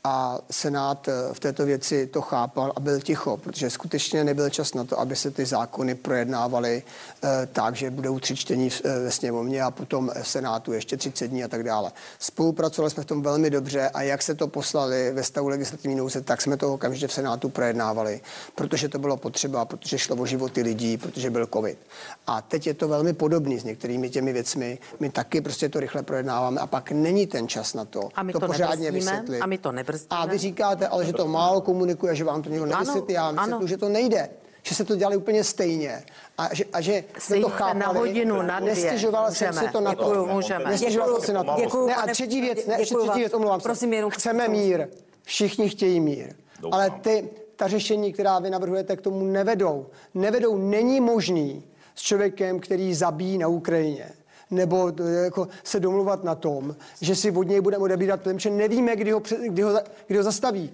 [0.04, 4.74] A Senát eh, v této věci to chápal a byl ticho, protože skutečně nebyl čas
[4.74, 6.82] na to, aby se ty zákony projednávaly
[7.24, 11.28] eh, tak, že budou tři čtení eh, ve sněmovně a potom v Senátu ještě 30
[11.28, 11.92] dní a tak dále.
[12.18, 16.20] Spolupracovali jsme v tom velmi dobře a jak se to poslali ve stavu legislativní nouze,
[16.20, 18.20] tak jsme to okamžitě v Senátu projednávali,
[18.54, 21.78] protože to bylo potřeba, protože šlo o životy lidí, protože byl covid.
[22.26, 24.78] A teď je to velmi podobný s některými těmi věcmi.
[25.00, 28.32] My taky prostě to rychle projednáváme a pak není ten čas na to, A my
[28.32, 29.40] to to pořádně vysvětlit.
[29.40, 30.20] a my to nebrzdíme.
[30.20, 33.14] A vy říkáte, ale že to málo komunikuje, že vám to někdo nevysvětlí.
[33.14, 33.42] Já ano.
[33.42, 34.28] vysvětlu, že to nejde.
[34.62, 36.04] Že se to dělali úplně stejně.
[36.38, 37.78] A že, a že jsme to se chápali.
[37.78, 38.74] na hodinu, na dvě.
[38.74, 40.04] Nestěžovala jsem si to na to.
[40.04, 40.70] Děkuju, můžeme.
[40.70, 41.52] Nestěžovala jsem si na to.
[41.56, 43.18] Děkuju, ne, a třetí věc, ne, třetí vám.
[43.18, 43.64] věc, omlouvám se.
[43.64, 44.88] Prosím, jenom- Chceme mír.
[45.22, 46.34] Všichni chtějí mír.
[46.60, 46.80] Doufám.
[46.80, 49.86] Ale ty, ta řešení, která vy navrhujete, k tomu nevedou.
[50.14, 51.64] Nevedou, není možný
[51.94, 54.12] s člověkem, který zabíjí na Ukrajině
[54.50, 58.50] nebo eh, jako se domluvat na tom, že si od něj budeme odebírat plyn, protože
[58.50, 60.70] nevíme, kdy ho, kdy ho, kdy ho zastaví.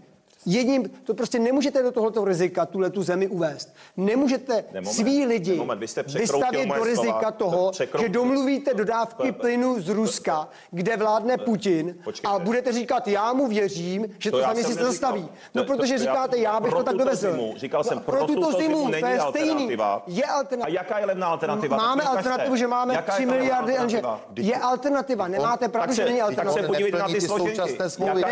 [0.47, 3.75] Jedním, to prostě nemůžete do tohoto rizika tuhle tu zemi uvést.
[3.97, 4.95] Nemůžete Ne, moment.
[4.95, 7.31] svý lidi Ne, moment, vy jste vystavit do rizika slova.
[7.31, 12.29] toho, že domluvíte dodávky To- plynu z Ruska, kde vládne Putin Počkejte.
[12.37, 14.87] a budete říkat, já mu věřím, že to, za jsem měsíc neříkal.
[14.93, 15.29] zastaví.
[15.55, 17.31] No To- to- protože to říkáte, já bych to tak dovezl.
[17.33, 17.55] zimu.
[17.57, 19.51] Říkal jsem, No, pro tuto zimu není to je stejný.
[19.51, 20.03] alternativa.
[20.07, 20.67] Je alternativa.
[20.67, 21.77] A jaká je levná alternativa?
[21.77, 24.49] Máme alternativu, že máme Jaká je 3 ta levná miliardy, jenže alternativa?
[24.49, 25.29] je alternativa.
[25.29, 26.67] Nemáte pravdu, že není tak se alternativa.
[26.69, 27.79] podívejte na ty složenky.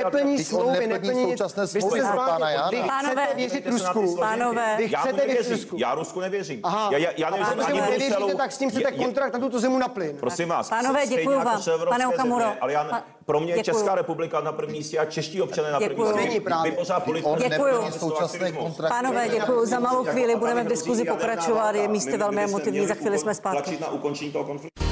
[0.05, 2.04] Neplní smlouvy, neplní současné smlouvy.
[2.09, 2.71] Pána Jána.
[2.71, 4.17] Vy Pánové, chcete věřit Rusku.
[4.17, 4.75] Pánové.
[4.79, 5.53] Vy chcete věřit.
[5.53, 5.77] Rusku.
[5.79, 6.61] Já Rusku nevěřím.
[6.63, 6.89] Aha.
[6.93, 7.91] Já, já, já nevěřím ani Bruselu.
[7.91, 10.17] nevěříte, tak s tím chcete kontrakt na tuto zemu na plyn.
[10.17, 11.61] Prosím vás, Pánové, děkuju jako vám.
[11.89, 12.45] Pane Okamuro.
[12.61, 13.75] ale já, pro mě je děkuju.
[13.75, 16.09] Česká republika na prvním místě a čeští občané na Děkuju.
[16.09, 16.25] místě.
[16.29, 16.77] Není právě.
[17.39, 17.85] Děkuju.
[18.89, 19.67] Pánové, děkuji.
[19.67, 21.75] Za malou chvíli budeme v diskuzi pokračovat.
[21.75, 22.87] Je místy velmi emotivní.
[22.87, 23.79] Za chvíli jsme zpátky.
[23.81, 24.84] Na ukončení toho konfliktu.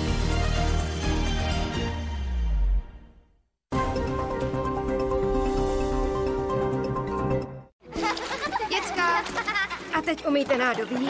[10.22, 11.08] Teď umýjte nádobí.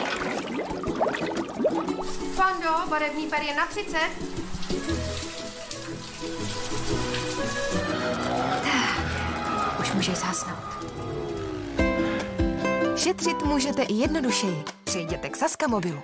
[2.35, 3.97] Fando, barevný per je na 30.
[8.63, 10.59] Tak, Už můžeš zhasnout.
[12.95, 14.63] Šetřit můžete i jednodušeji.
[14.83, 16.03] Přijděte k Saska mobilu.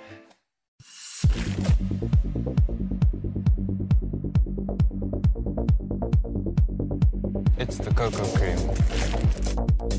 [7.58, 8.58] It's the cocoa cream.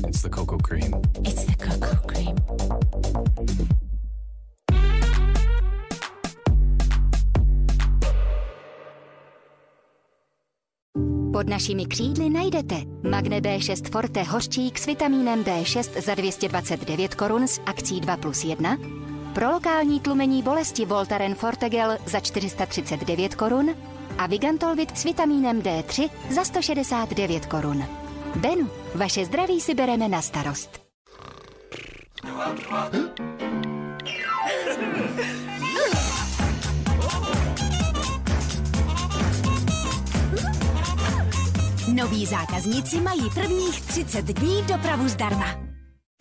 [0.08, 1.02] It's the cocoa cream.
[1.24, 2.36] It's the cocoa cream.
[11.42, 12.76] Pod našimi křídly najdete
[13.10, 18.76] Magne B6 Forte hořčík s vitamínem B6 za 229 korun s akcí 2 plus 1,
[19.32, 23.74] pro lokální tlumení bolesti Voltaren Fortegel za 439 korun
[24.18, 27.84] a Vigantolvit s vitamínem D3 za 169 korun.
[28.36, 30.80] Benu, vaše zdraví si bereme na starost.
[41.92, 45.46] Noví zákazníci mají prvních 30 dní dopravu zdarma.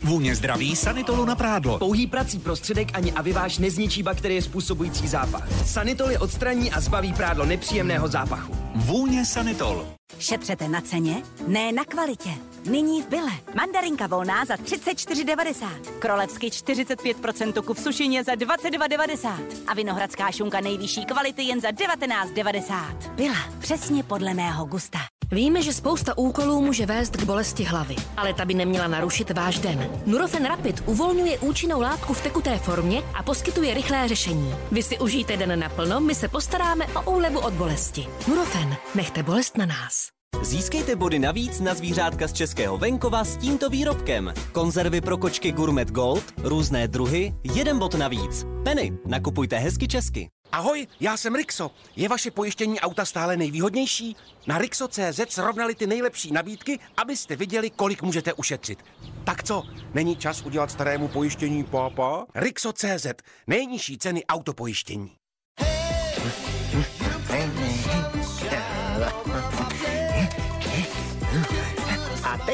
[0.04, 1.80] Vůně zdraví sanitolu na prádlo.
[1.80, 5.68] Pouhý prací prostředek ani aviváž nezničí bakterie způsobující zápach.
[5.68, 8.56] Sanitol je odstraní a zbaví prádlo nepříjemného zápachu.
[8.76, 9.88] Vůně sanitol.
[10.20, 11.24] Šetřete na ceně?
[11.48, 12.30] Ne na kvalitě.
[12.70, 13.32] Nyní v Bile.
[13.56, 15.68] Mandarinka volná za 34,90.
[16.00, 19.36] Krolevsky 45% tuku v sušině za 22,90.
[19.68, 23.14] A vinohradská šunka nejvyšší kvality jen za 19,90.
[23.16, 23.36] Bile.
[23.60, 25.00] Přesně podle mého gusta.
[25.32, 29.60] Víme, že spousta úkolů může vést k bolesti hlavy, ale ta by neměla narušit váš
[29.60, 29.90] den.
[30.06, 34.54] Nurofen Rapid uvolňuje účinnou látku v tekuté formě a poskytuje rychlé řešení.
[34.72, 38.08] Vy si užijte den naplno, my se postaráme o úlevu od bolesti.
[38.28, 40.08] Nurofen, nechte bolest na nás.
[40.42, 44.34] Získejte body navíc na zvířátka z českého venkova s tímto výrobkem.
[44.52, 48.46] Konzervy pro kočky Gourmet Gold, různé druhy, jeden bod navíc.
[48.64, 50.30] Penny, nakupujte hezky česky.
[50.52, 51.72] Ahoj, já jsem Rixo.
[51.96, 54.16] Je vaše pojištění auta stále nejvýhodnější?
[54.48, 58.80] Na Rixo.cz srovnali ty nejlepší nabídky, abyste viděli, kolik můžete ušetřit.
[59.24, 62.26] Tak co, není čas udělat starému pojištění pápa?
[62.36, 63.08] Rixo.cz,
[63.48, 65.21] nejnižší ceny autopojištění.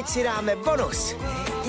[0.08, 1.16] Teď si dáme bonus.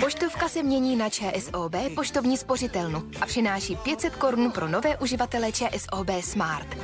[0.01, 6.11] Poštovka se mění na ČSOB poštovní spořitelnu a přináší 500 korun pro nové uživatele ČSOB
[6.21, 6.77] Smart.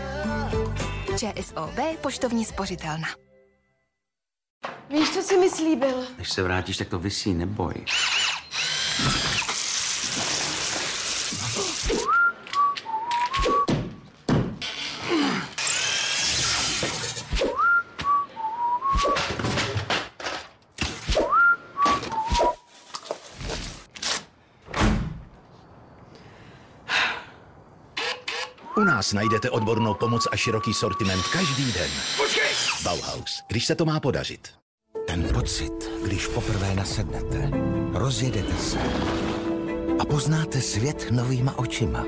[1.18, 3.08] ČSOB poštovní spořitelna.
[4.90, 6.06] Víš, co jsi mi slíbil?
[6.16, 7.74] Když se vrátíš, tak to vysí, neboj.
[28.94, 31.90] Nás najdete odbornou pomoc a široký sortiment každý den.
[32.84, 34.48] Bauhaus, když se to má podařit.
[35.06, 35.72] Ten pocit,
[36.04, 37.50] když poprvé nasednete,
[37.92, 38.78] rozjedete se
[39.98, 42.04] a poznáte svět novýma očima.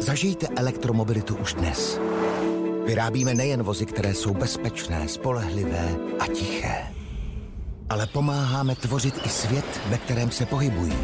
[0.00, 2.00] Zažijte elektromobilitu už dnes.
[2.86, 6.86] Vyrábíme nejen vozy, které jsou bezpečné, spolehlivé a tiché,
[7.90, 10.98] ale pomáháme tvořit i svět, ve kterém se pohybují.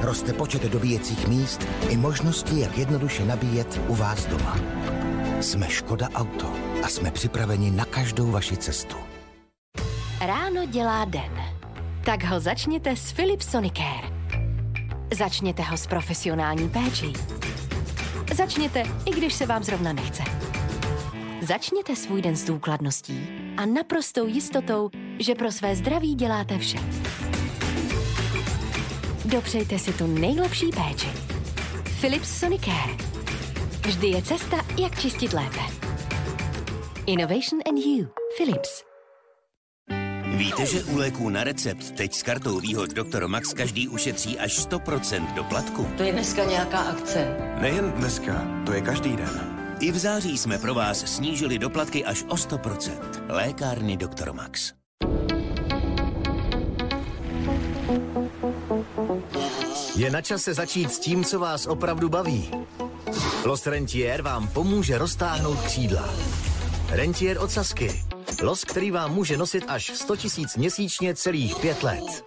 [0.00, 4.56] Roste počet dobíjecích míst i možnosti, jak jednoduše nabíjet u vás doma.
[5.40, 6.52] Jsme Škoda Auto
[6.84, 8.96] a jsme připraveni na každou vaši cestu.
[10.20, 11.40] Ráno dělá den.
[12.04, 14.12] Tak ho začněte s Philips Sonicare.
[15.18, 17.12] Začněte ho s profesionální péčí.
[18.34, 20.22] Začněte, i když se vám zrovna nechce.
[21.42, 24.90] Začněte svůj den s důkladností a naprostou jistotou,
[25.22, 26.78] že pro své zdraví děláte vše.
[29.24, 31.08] Dopřejte si tu nejlepší péči.
[32.00, 32.96] Philips Sonicare.
[33.86, 35.60] Vždy je cesta, jak čistit lépe.
[37.06, 38.06] Innovation and you.
[38.36, 38.82] Philips.
[40.36, 43.26] Víte, že u léků na recept teď s kartou výhod Dr.
[43.26, 45.88] Max každý ušetří až 100% doplatku?
[45.96, 47.36] To je dneska nějaká akce.
[47.60, 49.58] Nejen dneska, to je každý den.
[49.80, 52.92] I v září jsme pro vás snížili doplatky až o 100%.
[53.28, 54.32] Lékárny Dr.
[54.32, 54.81] Max.
[59.96, 62.50] Je na čase začít s tím, co vás opravdu baví.
[63.44, 66.08] Los Rentier vám pomůže roztáhnout křídla.
[66.88, 68.04] Rentier od Sasky.
[68.42, 72.24] Los, který vám může nosit až 100 000 měsíčně celých pět let.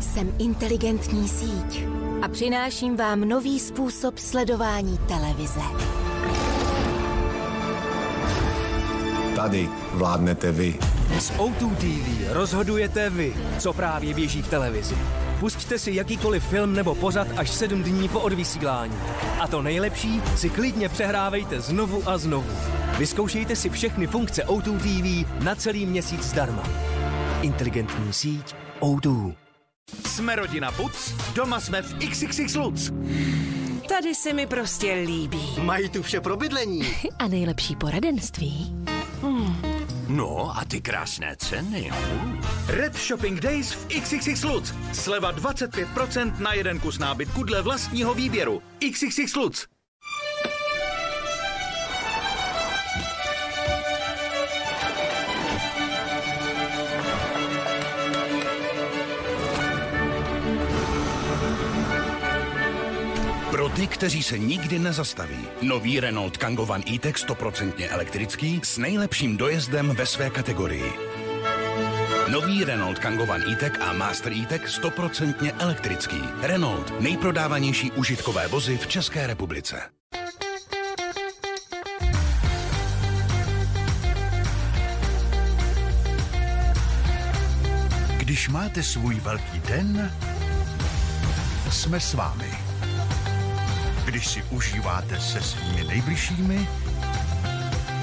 [0.00, 1.84] Jsem inteligentní síť
[2.22, 5.60] a přináším vám nový způsob sledování televize.
[9.38, 10.78] Tady vládnete vy.
[11.18, 14.98] S O2 TV rozhodujete vy, co právě běží v televizi.
[15.40, 18.96] Pusťte si jakýkoliv film nebo pořad až 7 dní po odvysílání.
[19.40, 22.50] A to nejlepší si klidně přehrávejte znovu a znovu.
[22.98, 24.78] Vyzkoušejte si všechny funkce O2
[25.24, 26.62] TV na celý měsíc zdarma.
[27.42, 29.34] Inteligentní síť O2.
[30.06, 32.90] Jsme rodina Puc, doma jsme v XXX Lutz.
[33.88, 35.56] Tady se mi prostě líbí.
[35.62, 36.82] Mají tu vše pro bydlení.
[37.18, 38.87] A nejlepší poradenství.
[40.08, 41.90] No a ty krásné ceny.
[42.66, 44.74] Red Shopping Days v XXX Lutz.
[44.92, 48.62] Sleva 25% na jeden kus nábytku dle vlastního výběru.
[48.90, 49.77] XXX Lutz.
[63.78, 65.48] Ty, kteří se nikdy nezastaví.
[65.62, 70.92] Nový Renault Kangoo Van E-Tech 100% elektrický s nejlepším dojezdem ve své kategorii.
[72.30, 76.20] Nový Renault Kangoo Van E-Tech a Master E-Tech 100% elektrický.
[76.42, 79.82] Renault, nejprodávanější užitkové vozy v České republice.
[88.16, 90.12] Když máte svůj velký den,
[91.70, 92.57] jsme s vámi.
[94.08, 96.68] Když si užíváte se svými nejbližšími,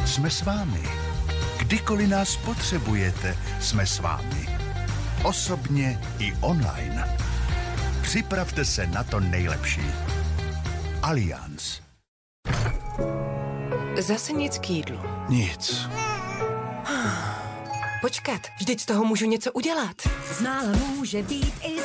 [0.06, 0.84] jsme s vámi.
[1.58, 4.60] Kdykoliv nás potřebujete, jsme s vámi.
[5.24, 7.18] Osobně i online.
[8.02, 9.82] Připravte se na to nejlepší.
[11.02, 11.82] Allianz.
[14.00, 15.00] Zase nic k jídlu.
[15.30, 15.90] Nic.
[18.02, 19.96] Počkat, vždyť z toho můžu něco udělat.
[20.38, 21.85] Z mála může být i.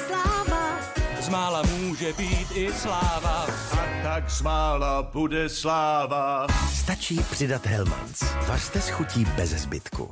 [1.31, 3.47] Z mála může být i sláva.
[3.73, 6.47] A tak z mála bude sláva.
[6.75, 8.23] Stačí přidat Helmans.
[8.49, 10.11] Vařte s chutí bez zbytku.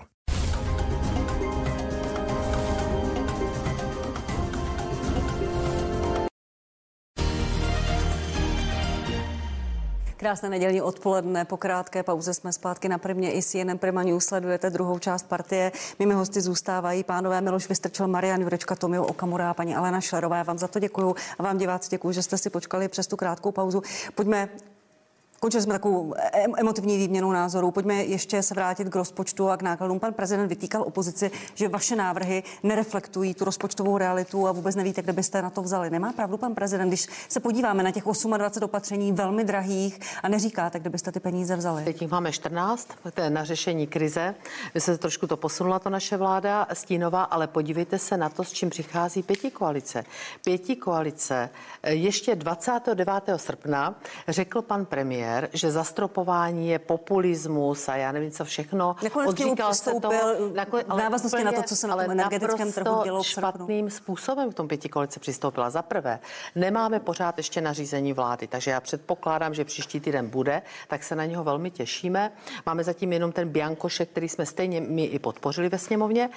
[10.19, 11.45] Krásné nedělní odpoledne.
[11.45, 14.25] Po krátké pauze jsme zpátky na Primě i CNN Prima News.
[14.25, 15.73] Sledujete druhou část partie.
[15.99, 20.37] Mými hosty zůstávají pánové Miloš Vystrčil, Marian Jurečka, Tomio Okamura a paní Alena Šlerová.
[20.37, 23.17] Já vám za to děkuju a vám diváci děkuji, že jste si počkali přes tu
[23.17, 23.83] krátkou pauzu.
[24.15, 24.49] Pojďme
[25.41, 26.15] Končili jsme takovou
[26.57, 27.71] emotivní výměnou názorů.
[27.71, 30.01] Pojďme ještě se vrátit k rozpočtu a k nákladům.
[30.01, 35.13] Pan prezident vytýkal opozici, že vaše návrhy nereflektují tu rozpočtovou realitu a vůbec nevíte, kde
[35.13, 35.91] byste na to vzali.
[35.91, 40.79] Nemá pravdu pan prezident, když se podíváme na těch 28 opatření velmi drahých a neříkáte,
[40.79, 41.85] kde byste ty peníze vzali.
[41.85, 44.35] Teď jich máme 14, to je na řešení krize.
[44.75, 48.53] My se trošku to posunula to naše vláda stínová, ale podívejte se na to, s
[48.53, 50.05] čím přichází pěti koalice.
[50.45, 51.51] Pěti koalice
[51.87, 53.09] ještě 29.
[53.37, 53.95] srpna
[54.29, 58.97] řekl pan premiér, premiér, že zastropování je populismus a já nevím, co všechno.
[59.03, 59.93] Nakonec Odříkal se
[60.55, 63.23] nakonec, v návaznosti na to, co se na tom energetickém trhu dělo.
[63.23, 65.71] špatným způsobem v tom pětikolice přistoupila.
[65.71, 66.19] Za prvé,
[66.55, 71.25] nemáme pořád ještě nařízení vlády, takže já předpokládám, že příští týden bude, tak se na
[71.25, 72.33] něho velmi těšíme.
[72.67, 76.31] Máme zatím jenom ten biankošek, který jsme stejně my i podpořili ve sněmovně.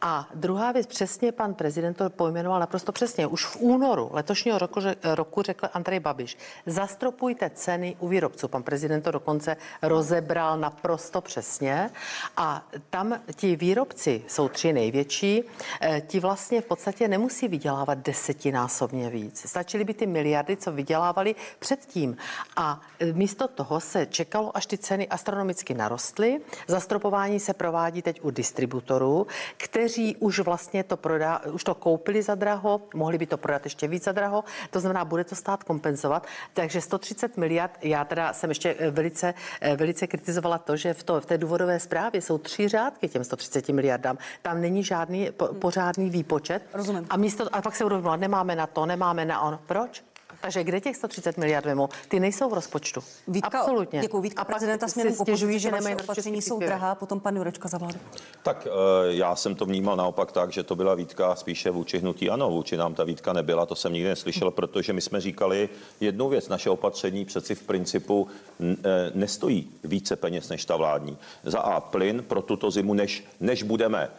[0.00, 3.26] A druhá věc, přesně pan prezident to pojmenoval naprosto přesně.
[3.26, 4.80] Už v únoru letošního roku,
[5.14, 8.48] roku řekl Andrej Babiš, zastropujte ceny u výrobců výrobců.
[8.48, 11.90] Pan prezident to dokonce rozebral naprosto přesně.
[12.36, 15.42] A tam ti výrobci jsou tři největší,
[15.80, 19.46] eh, ti vlastně v podstatě nemusí vydělávat desetinásobně víc.
[19.46, 22.16] Stačily by ty miliardy, co vydělávali předtím.
[22.56, 26.40] A eh, místo toho se čekalo, až ty ceny astronomicky narostly.
[26.66, 29.26] Zastropování se provádí teď u distributorů,
[29.56, 33.88] kteří už vlastně to prodá, už to koupili za draho, mohli by to prodat ještě
[33.88, 36.26] víc za draho, to znamená, bude to stát kompenzovat.
[36.54, 41.02] Takže 130 miliard, já teda jsem ještě eh, velice, eh, velice kritizovala to, že v,
[41.02, 44.18] to, v té důvodové zprávě jsou tři řádky těm 130 miliardám.
[44.42, 46.62] Tam není žádný po, pořádný výpočet.
[46.74, 47.06] Rozumím.
[47.10, 49.58] A, místo, a pak se uvědomila, nemáme na to, nemáme na on.
[49.66, 50.02] Proč?
[50.40, 51.88] Takže kde těch 130 miliard vemu?
[52.08, 53.00] Ty nejsou v rozpočtu.
[53.28, 54.00] Vítka, Absolutně.
[54.00, 54.20] Děkuji.
[54.20, 57.78] Vítka a prezidenta směrem k opozici, že vaše opatření jsou drahá, potom pan Jurečka za
[57.78, 57.98] vládu.
[58.42, 58.70] Tak eh,
[59.06, 62.76] já jsem to vnímal naopak tak, že to byla výtka spíše vůči hnutí ano, vůči
[62.76, 65.68] nám ta výtka nebyla, to jsem nikdy neslyšel, protože my jsme říkali
[66.00, 68.28] jednu věc, naše opatření přeci v principu
[68.60, 68.74] eh,
[69.14, 71.18] nestojí více peněz než ta vládní.
[71.44, 74.10] Za A plyn pro tuto zimu, než, než budeme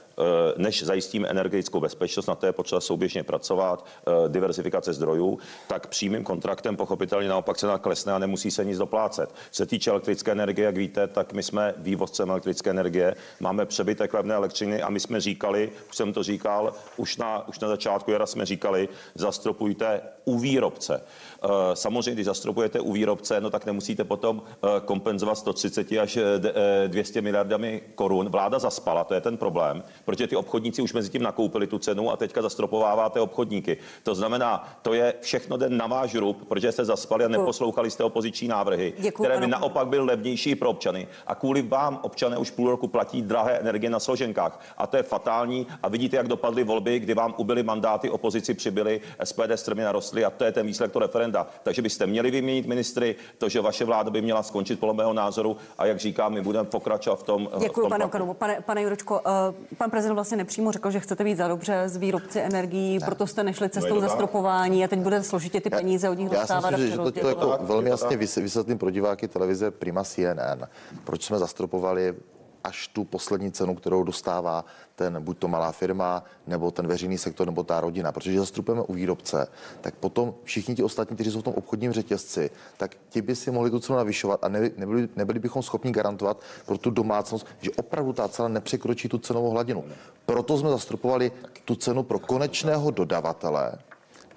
[0.58, 6.24] než zajistíme energetickou bezpečnost, na to je potřeba souběžně pracovat, eh, diversifikace zdrojů, tak přímým
[6.24, 9.30] kontraktem pochopitelně naopak cena klesne a nemusí se nic doplácet.
[9.30, 14.14] Co se týče elektrické energie, jak víte, tak my jsme vývozcem elektrické energie, máme přebytek
[14.14, 18.12] levné elektřiny a my jsme říkali, už jsem to říkal, už na, už na začátku
[18.12, 21.02] jara jsme říkali, zastropujte u výrobce.
[21.44, 26.40] Eh, Samozřejmě, když zastropujete u výrobce, no tak nemusíte potom eh, kompenzovat 130 až eh,
[26.40, 26.54] d-
[26.86, 28.30] eh, 200 miliardami korun.
[28.30, 32.12] Vláda zaspala, to je ten problém, protože ty obchodníci už mezi tím nakoupili tu cenu
[32.12, 33.78] a teďka zastropováváte obchodníky.
[34.04, 38.04] To znamená, to je všechno den na váš rub, protože jste zaspali a neposlouchali jste
[38.04, 41.08] opoziční návrhy, Děkuju, které by pane- naopak byly levnější pro občany.
[41.28, 44.60] A kvůli vám občané už půl roku platí drahé energie na složenkách.
[44.78, 45.68] A to je fatální.
[45.84, 50.30] A vidíte, jak dopadly volby, kdy vám ubyly mandáty, opozici přibyly, SPD strmy narostly a
[50.30, 51.00] to je ten výsledek toho
[51.30, 51.48] referenda.
[51.64, 55.58] Takže byste měli vyměnit ministry, to, že vaše vláda by měla skončit podle mého názoru.
[55.78, 57.50] A jak říkám, my budeme pokračovat v tom.
[57.54, 58.10] v Děkuji, tom pane tlaku.
[58.10, 58.34] Okarovo.
[58.34, 61.98] Pane, pane Juročko, uh, pan prezident vlastně nepřímo řekl, že chcete být za dobře z
[61.98, 64.10] výrobci energií, proto jste nešli cestou to tak.
[64.10, 66.70] zastropování a teď bude složitě ty peníze od nich Já si dostávat.
[66.72, 70.04] myslím, a že, že to, to jako velmi jasně vys- vysvětlím pro diváky televize Prima
[70.04, 70.64] CNN.
[71.04, 72.16] Proč jsme zastropovali
[72.64, 77.48] až tu poslední cenu, kterou dostává ten buď to malá firma, nebo ten veřejný sektor,
[77.48, 78.12] nebo ta rodina.
[78.12, 79.48] Protože zastropujeme u výrobce,
[79.82, 83.52] tak potom všichni ti ostatní, kteří jsou v tom obchodním řetězci, tak ti by si
[83.52, 87.72] mohli tu cenu navyšovat a ne, nebyli, nebyli bychom schopni garantovat pro tu domácnost, že
[87.72, 89.84] opravdu ta cena nepřekročí tu cenovou hladinu.
[90.26, 91.32] Proto jsme zastropovali
[91.66, 93.72] tu cenu pro konečného dodavatele,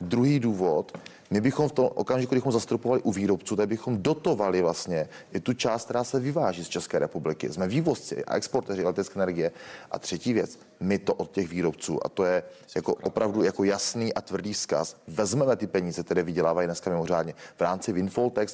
[0.02, 0.98] Druhý důvod,
[1.33, 5.53] my bychom v tom okamžiku, kdybychom zastropovali u výrobců, tak bychom dotovali vlastně i tu
[5.53, 7.49] část, která se vyváží z České republiky.
[7.53, 9.51] Jsme vývozci a exportéři elektrické energie.
[9.91, 12.43] A třetí věc, my to od těch výrobců, a to je
[12.74, 17.35] jako opravdu jako jasný a tvrdý vzkaz, vezmeme ty peníze, které vydělávají dneska mimořádně.
[17.57, 17.93] V rámci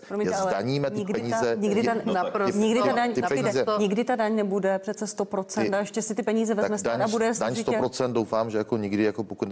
[0.09, 1.37] Promiňte, je zdaníme ty peníze.
[1.41, 4.35] Ta, nikdy, ta, je- naprosto, ty- nikdy, ta daň, ty například, peníze, nikdy ta daň
[4.37, 7.71] nebude přece 100% a ještě si ty peníze vezme daň, a bude daň složitě.
[7.71, 9.49] 100% doufám, že jako nikdy, jako pokud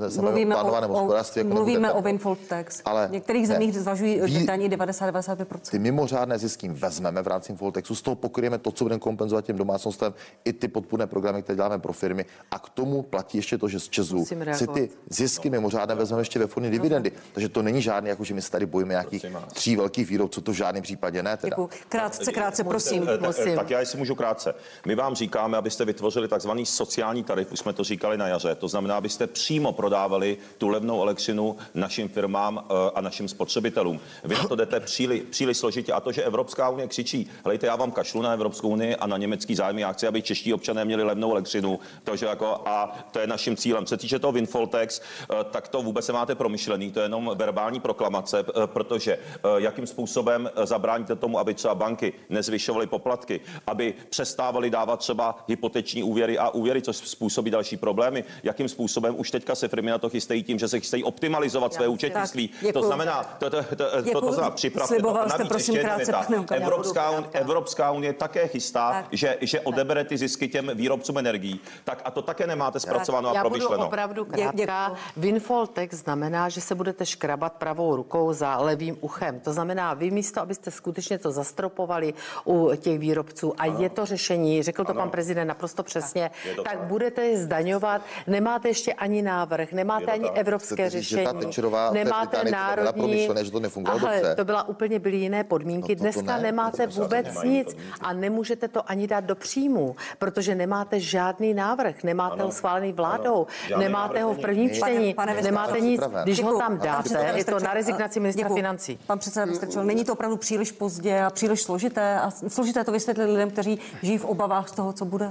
[0.54, 2.02] plánovaném o, o, hospodářství, jako mluvíme nebude o
[2.48, 2.82] tax.
[2.84, 3.54] Ale v některých ne.
[3.54, 5.70] zemích zvažují Ví- daní 90-95%.
[5.70, 9.56] Ty mimořádné zisky vezmeme v rámci Voltexu, z toho pokryjeme to, co budeme kompenzovat těm
[9.56, 10.14] domácnostem,
[10.44, 12.24] i ty podpůrné programy, které děláme pro firmy.
[12.50, 16.20] A k tomu platí ještě to, že z Česu Musím si ty zisky mimořádné vezmeme
[16.20, 17.12] ještě ve formě dividendy.
[17.32, 20.52] Takže to není žádný, jako že my se tady bojíme nějakých tří velkých výrobců, to
[20.52, 21.36] v žádném případě ne.
[21.36, 21.56] Teda.
[21.88, 23.08] Krátce, krátce, prosím.
[23.14, 24.54] Eh, tak- Tak já jestli můžu krátce.
[24.86, 28.54] My vám říkáme, abyste vytvořili takzvaný sociální tarif, už jsme to říkali na jaře.
[28.54, 34.00] To znamená, abyste přímo prodávali tu levnou elektřinu našim firmám eh, a našim spotřebitelům.
[34.24, 35.92] Vy na to jdete příliš, příliš složitě.
[35.92, 39.16] A to, že Evropská unie křičí, helejte, já vám kašlu na Evropskou unii a na
[39.16, 41.78] německý zájmy, já chci, aby čeští občané měli levnou elektřinu.
[42.04, 43.86] Takže jako, a to je naším cílem.
[43.86, 47.30] Co se týče toho windfall tax, eh, tak to vůbec nemáte promyšlený, to je jenom
[47.34, 53.94] verbální proklamace, eh, protože eh, jakým způsobem zabráníte tomu, aby třeba banky nezvyšovaly poplatky, aby
[54.10, 58.24] přestávaly dávat třeba hypoteční úvěry a úvěry, což způsobí další problémy.
[58.42, 61.88] Jakým způsobem už teďka se firmy na to chystají tím, že se chystají optimalizovat své
[61.88, 62.50] účetnictví.
[62.72, 62.95] To znamená,
[63.38, 64.94] to, to, to, to, to, to znamená připravte.
[64.94, 66.12] Sliboval jste, prosím, krátce.
[66.54, 69.06] Evropská, un, Evropská unie také chystá, Tak.
[69.12, 71.60] že, že odebere ty zisky těm výrobcům energií.
[71.84, 73.86] Tak a to také nemáte zpracováno a Já budu promyšleno.
[73.86, 74.92] opravdu krátká.
[75.16, 79.40] Windfall tax znamená, že se budete škrabat pravou rukou za levým uchem.
[79.40, 84.62] To znamená, vy místo, abyste skutečně to zastropovali u těch výrobců a je to řešení,
[84.62, 85.00] řekl to Ano.
[85.00, 86.82] pan prezident naprosto přesně, Je to tak tak.
[86.88, 88.02] budete je zdaňovat.
[88.26, 90.38] Nemáte ještě ani návrh, nemáte ani tak.
[90.38, 93.02] evropské Chcete říct, že ta řešení, nemáte Británii to národní...
[93.02, 94.34] promyšlené, že to nefungovalo Ale dobře?
[94.34, 95.92] to byla úplně byly jiné podmínky.
[95.96, 97.92] No to- to Dneska ne, nemáte to vůbec nemají nic podmínky.
[98.00, 102.44] a nemůžete to ani dát do příjmu, protože nemáte žádný návrh, nemáte Ano.
[102.44, 103.78] ho schválený vládou, Ano.
[103.78, 106.00] Nemáte ho v prvním Pane- čtení, pane Vystrčil, nemáte nic.
[106.00, 106.24] připraven.
[106.24, 108.98] Když ho tam dáte, je to na rezignaci ministra financí.
[109.06, 113.24] Pan předseda Vystrčil, není to opravdu příliš pozdě a příliš složité a složité to vysvětlit
[113.26, 115.28] lidem, kteří žijí v obavách z toho, co bude?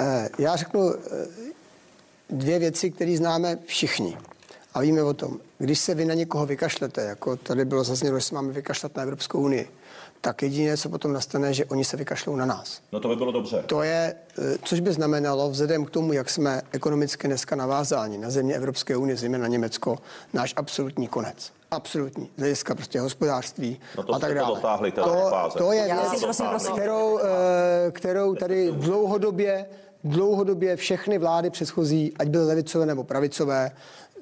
[0.00, 1.26] Eh, Já řeknu eh,
[2.30, 4.18] dvě věci, které známe všichni.
[4.74, 5.38] A víme o tom.
[5.58, 9.02] Když se vy na někoho vykašlete, jako tady bylo zazněno, že se máme vykašlat na
[9.02, 9.68] Evropskou unii,
[10.20, 12.80] tak jediné, co potom nastane, že oni se vykašlou na nás.
[12.92, 13.62] No to by bylo dobře.
[13.66, 18.30] To je, eh, což by znamenalo, vzhledem k tomu, jak jsme ekonomicky dneska navázáni na
[18.30, 19.98] země Evropské unie, zejména na Německo,
[20.32, 21.52] náš absolutní konec.
[21.70, 22.30] Absolutní.
[22.36, 24.54] Z hlediska prostě hospodářství No to a tak jste to dále.
[24.56, 25.58] dotáhli, to, fáze.
[25.58, 29.66] to je věc, kterou, eh, kterou tady dlouhodobě,
[30.04, 33.70] dlouhodobě všechny vlády předchozí, ať byly levicové nebo pravicové,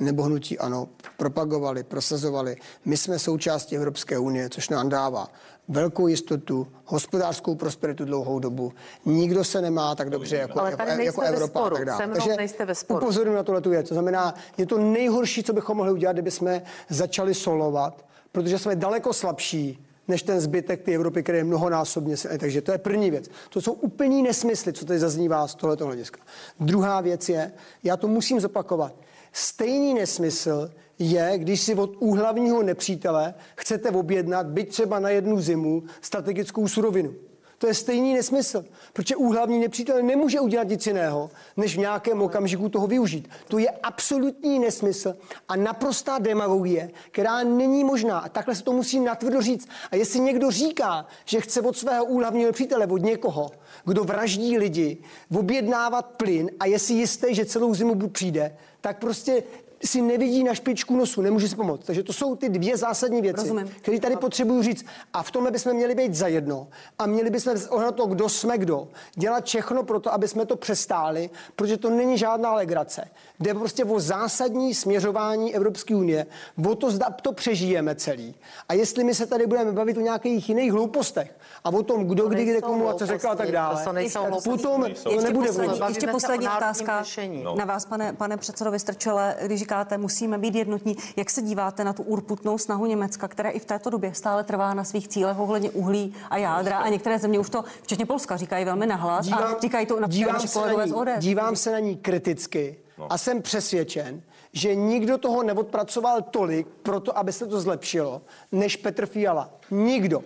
[0.01, 2.57] nebo hnutí ano, propagovali, prosazovali.
[2.85, 5.29] My jsme součástí Evropské unie, což nám dává
[5.69, 8.73] velkou jistotu, hospodářskou prosperitu dlouhou dobu.
[9.05, 11.61] Nikdo se nemá tak dobře jako, Ale tady nejste jako ve Evropa.
[11.61, 11.77] sporu.
[11.77, 12.07] a tak dále.
[12.07, 13.01] Mnou nejste ve sporu.
[13.01, 13.89] upozorňuji na tohle věc.
[13.89, 18.77] To znamená, je to nejhorší, co bychom mohli udělat, kdyby jsme začali solovat, protože jsme
[18.77, 22.39] daleko slabší než ten zbytek té Evropy, který je mnohonásobně silný.
[22.39, 23.31] Takže to je první věc.
[23.51, 26.21] To jsou úplný nesmysly, co tady zaznívá z tohoto hlediska.
[26.61, 27.53] Druhá věc je,
[27.85, 28.93] já to musím zopakovat,
[29.33, 35.83] stejný nesmysl je, když si od úhlavního nepřítele chcete objednat, byť třeba na jednu zimu,
[36.01, 37.15] strategickou surovinu.
[37.61, 42.69] To je stejný nesmysl, protože úhlavní nepřítel nemůže udělat nic jiného, než v nějakém okamžiku
[42.69, 43.29] toho využít.
[43.49, 45.17] To je absolutní nesmysl
[45.49, 48.19] a naprostá demagogie, která není možná.
[48.19, 49.69] A takhle se to musí natvrdo říct.
[49.91, 53.51] A jestli někdo říká, že chce od svého úhlavního nepřítele, od někoho,
[53.85, 54.99] kdo vraždí lidi,
[55.39, 59.43] objednávat plyn a je si jistý, že celou zimu přijde, tak prostě
[59.85, 61.87] si nevidí na špičku nosu, nemůže si pomoct.
[61.87, 64.85] Takže to jsou ty dvě zásadní věci, které tady potřebuju říct.
[65.13, 66.69] A v tomhle bychom měli být zajedno
[66.99, 68.89] a měli bychom ohnat to, kdo jsme kdo.
[69.15, 73.05] Dělat všechno pro to, aby jsme to přestáli, protože to není žádná legrace.
[73.41, 76.27] Jde prostě o zásadní směřování Evropské unie,
[76.71, 78.35] o to, zda to přežijeme celý.
[78.69, 82.29] A jestli my se tady budeme bavit o nějakých jiných hloupostech a o tom, kdo
[82.29, 84.51] kdy, kde komu a co řekl a tak dále, To nejsou hlouposti.
[84.51, 87.45] potom to Ještě nebude poslední, ještě poslední otázka řešení.
[87.57, 90.97] na vás, pane, pane předsedo Vystrčele, když říkáte, musíme být jednotní.
[91.17, 94.75] Jak se díváte na tu urputnou snahu Německa, která i v této době stále trvá
[94.75, 98.65] na svých cílech ohledně uhlí a jádra a některé země už to, včetně Polska, říkají
[98.65, 101.11] velmi nahlas a říkají to například dívám naši se na kolegové z ní, ODS.
[101.19, 103.13] dívám se na ní kriticky No.
[103.13, 108.77] a jsem přesvědčen, že nikdo toho neodpracoval tolik pro to, aby se to zlepšilo, než
[108.77, 109.51] Petr Fiala.
[109.71, 110.23] Nikdo.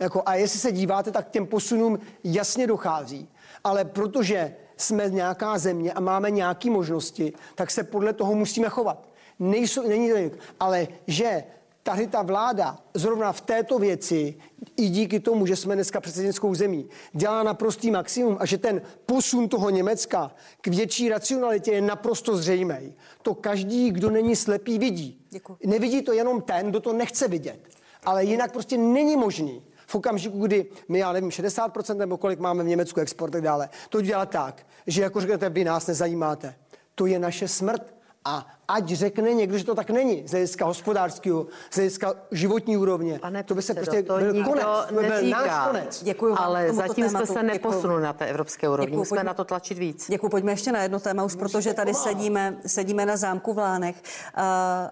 [0.00, 3.28] Jako, a jestli se díváte, tak k těm posunům jasně dochází.
[3.64, 9.08] Ale protože jsme nějaká země a máme nějaké možnosti, tak se podle toho musíme chovat.
[9.38, 11.44] Nejsou, není to, ale že
[11.82, 14.34] tady ta vláda zrovna v této věci
[14.76, 19.48] i díky tomu, že jsme dneska předsednickou zemí, dělá naprostý maximum a že ten posun
[19.48, 22.94] toho Německa k větší racionalitě je naprosto zřejmý.
[23.22, 25.20] To každý, kdo není slepý, vidí.
[25.30, 25.56] Děkuji.
[25.66, 27.60] Nevidí to jenom ten, kdo to nechce vidět.
[28.04, 32.64] Ale jinak prostě není možný v okamžiku, kdy my, já nevím, 60% nebo kolik máme
[32.64, 36.54] v Německu export a tak dále, to dělat tak, že jako řeknete, vy nás nezajímáte.
[36.94, 37.94] To je naše smrt.
[38.26, 43.18] A ať řekne někdo, že to tak není, z hlediska hospodářského, z hlediska životní úrovně,
[43.18, 44.64] Pane to by se prostě to byl konec.
[44.88, 46.04] To by byl náš konec.
[46.04, 46.44] Děkuji vám.
[46.44, 48.96] Ale zatím jsme se neposunuli na té evropské úrovni.
[48.96, 50.06] Musíme pojďme- na to tlačit víc.
[50.08, 53.96] Děkuji, pojďme ještě na jedno téma už, protože tady sedíme, sedíme na zámku v Lánech
[53.96, 54.42] uh,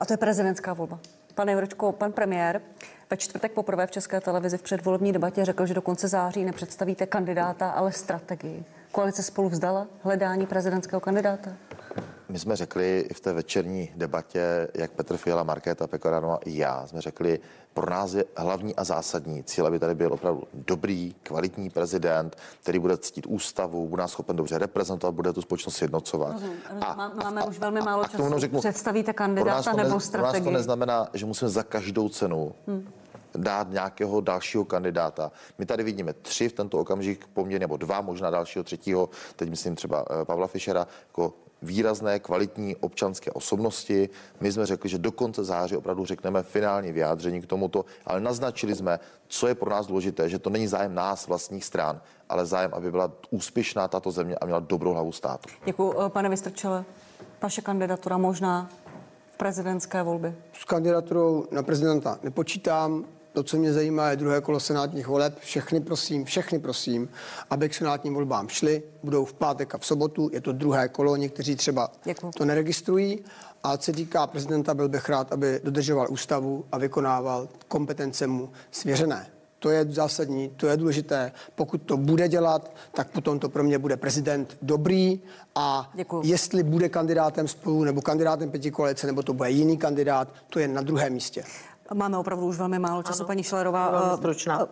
[0.00, 0.98] a to je prezidentská volba.
[1.34, 2.62] Pane Jurečko, pan premiér
[3.12, 7.06] ve čtvrtek poprvé v České televizi v předvolební debatě řekl, že do konce září nepředstavíte
[7.06, 8.64] kandidáta, ale strategii.
[8.92, 11.50] Koalice spolu vzdala hledání prezidentského kandidáta?
[12.28, 16.86] My jsme řekli i v té večerní debatě, jak Petr Fiala, Markéta Pekoranova i já,
[16.86, 17.40] jsme řekli,
[17.74, 22.78] pro nás je hlavní a zásadní cíl, aby tady byl opravdu dobrý, kvalitní prezident, který
[22.78, 26.32] bude ctít ústavu, bude nás schopen dobře reprezentovat, bude tu společnost sjednocovat.
[26.32, 26.56] Rozumím.
[26.80, 28.38] Má- Máme už velmi málo a času.
[28.38, 30.52] řeknu, Představíte pro nás kandidáta to nebo ne, Pro nás to strategii?
[30.52, 32.88] neznamená, že musíme za každou cenu Hmm.
[33.36, 35.32] Dát nějakého dalšího kandidáta.
[35.58, 39.76] My tady vidíme tři v tento okamžik poměrně, nebo dva, možná dalšího třetího, teď myslím
[39.76, 44.08] třeba eh, Pavla Fischera, jako výrazné, kvalitní občanské osobnosti.
[44.40, 48.74] My jsme řekli, že do konce září opravdu řekneme finální vyjádření k tomuto, ale naznačili
[48.74, 52.70] jsme, co je pro nás důležité, že to není zájem nás, vlastních stran, ale zájem,
[52.74, 55.48] aby byla úspěšná tato země a měla dobrou hlavu státu.
[55.64, 56.84] Děkuji, eh, pane Vystrčele.
[57.42, 58.70] Vaše kandidatura možná
[59.32, 60.34] v prezidentské volbě.
[60.52, 63.04] S kandidaturou na prezidenta nepočítám.
[63.32, 65.38] To, co mě zajímá, je druhé kolo senátních voleb.
[65.40, 67.08] Všechny prosím, všechny prosím,
[67.50, 68.82] aby k senátním volbám šli.
[69.02, 70.30] Budou v pátek a v sobotu.
[70.32, 72.30] Je to druhé kolo, někteří třeba Děkuji.
[72.36, 73.18] to neregistrují.
[73.62, 78.50] A co se týká prezidenta, byl bych rád, aby dodržoval ústavu a vykonával kompetence mu
[78.70, 79.26] svěřené.
[79.58, 81.32] To je zásadní, to je důležité.
[81.54, 85.20] Pokud to bude dělat, tak potom to pro mě bude prezident dobrý
[85.54, 86.22] a Děkuju.
[86.24, 90.68] jestli bude kandidátem spolu nebo kandidátem pěti koalice, nebo to bude jiný kandidát, to je
[90.68, 91.44] na druhém místě.
[91.94, 93.90] Máme opravdu už velmi málo času, paní Šlerová.
[93.90, 94.66] Velmi Eh, stručná.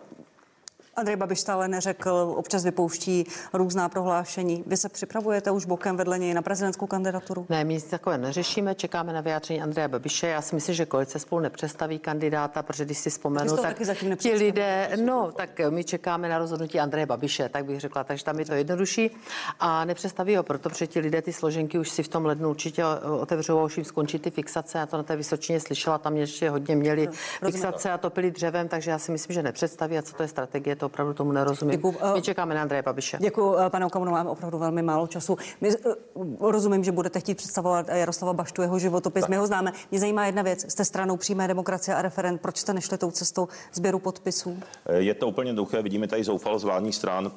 [0.95, 4.63] Andrej Babiš stále neřekl, občas vypouští různá prohlášení.
[4.67, 7.45] Vy se připravujete už bokem vedle něj na prezidentskou kandidaturu?
[7.49, 10.27] Ne, my nic takové neřešíme, čekáme na vyjádření Andreje Babiše.
[10.27, 13.77] Já si myslím, že koalice spolu nepřestaví kandidáta, protože když si vzpomenu, tak
[14.17, 18.39] ti lidé, no, tak my čekáme na rozhodnutí Andreje Babiše, tak bych řekla, takže tam
[18.39, 19.11] je to jednodušší.
[19.59, 22.85] A nepřestaví ho, proto, protože ti lidé ty složenky už si v tom lednu určitě
[23.19, 24.77] otevřou a už jim skončí ty fixace.
[24.77, 27.09] Já to na té Vysočině slyšela, tam ještě hodně měli
[27.45, 29.97] fixace a topili dřevem, takže já si myslím, že nepředstaví.
[29.97, 31.75] A co to je strategie, to opravdu tomu nerozumím.
[31.75, 33.17] Děkuju, eh, My čekáme na Andreje Babiše.
[33.21, 35.37] Děkuji, eh, pane Okamuro, máme opravdu velmi málo času.
[35.61, 35.93] My, eh,
[36.39, 39.71] rozumím, že budete chtít představovat Jaroslava Baštu, jeho životopis, my ho známe.
[39.91, 43.47] Mě zajímá jedna věc, jste stranou přímé demokracie a referent, proč jste nešli tou cestou
[43.73, 44.57] sběru podpisů?
[44.97, 47.31] Je to úplně jednoduché, vidíme tady zoufalost vládních stran,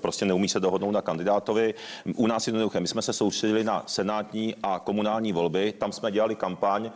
[0.00, 1.74] prostě neumí se dohodnout na kandidátovi.
[2.16, 5.92] U nás je to jednoduché, my jsme se soustředili na senátní a komunální volby, tam
[5.92, 6.90] jsme dělali kampaň,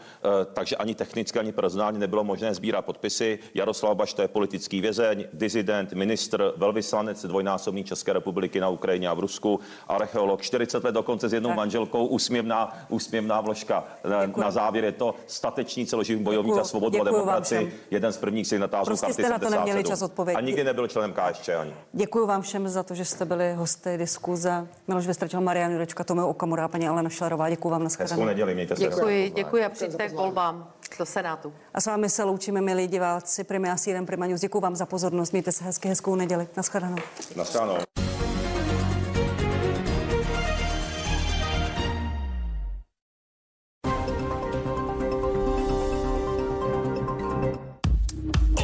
[0.52, 3.38] takže ani technicky, ani personálně nebylo možné sbírat podpisy.
[3.54, 9.20] Jaroslav Bašta je politický vězeň, dizident, ministr, velvyslanec dvojnásobný České republiky na Ukrajině a v
[9.20, 13.84] Rusku, archeolog, 40 let dokonce s jednou manželkou, úsměvná, úsměvná vložka.
[14.04, 17.78] Na, na závěr je to statečný celoživý bojovník za svobodu a demokracii, všem.
[17.90, 19.92] jeden z prvních signatářů Prostě karty jste na to neměli 77.
[19.92, 20.38] čas odpovědět.
[20.38, 21.74] A nikdy nebyl členem KSČ ani.
[21.92, 24.68] Děkuji vám všem za to, že jste byli hosty diskuze.
[24.88, 27.50] Miloš Vystrčil, Marian Jurečka, Tomio Okamura, paní Alena Šlerová.
[27.50, 28.26] Děkuji vám, Hezkou nashledanou.
[28.26, 28.82] neděli, mějte se.
[28.82, 31.52] Děkuji, děkuji a přijďte k volbám do Senátu.
[31.74, 34.40] A s vámi se loučíme, milí diváci, Prima s Jirem Prima News.
[34.40, 36.48] Děkuji vám za pozornost, mějte se hezky, hezkou neděli.
[36.56, 36.96] Naschledanou.
[37.36, 37.78] Naschledanou.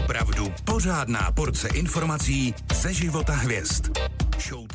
[0.05, 3.99] Opravdu pořádná porce informací ze života hvězd.
[4.49, 4.67] Show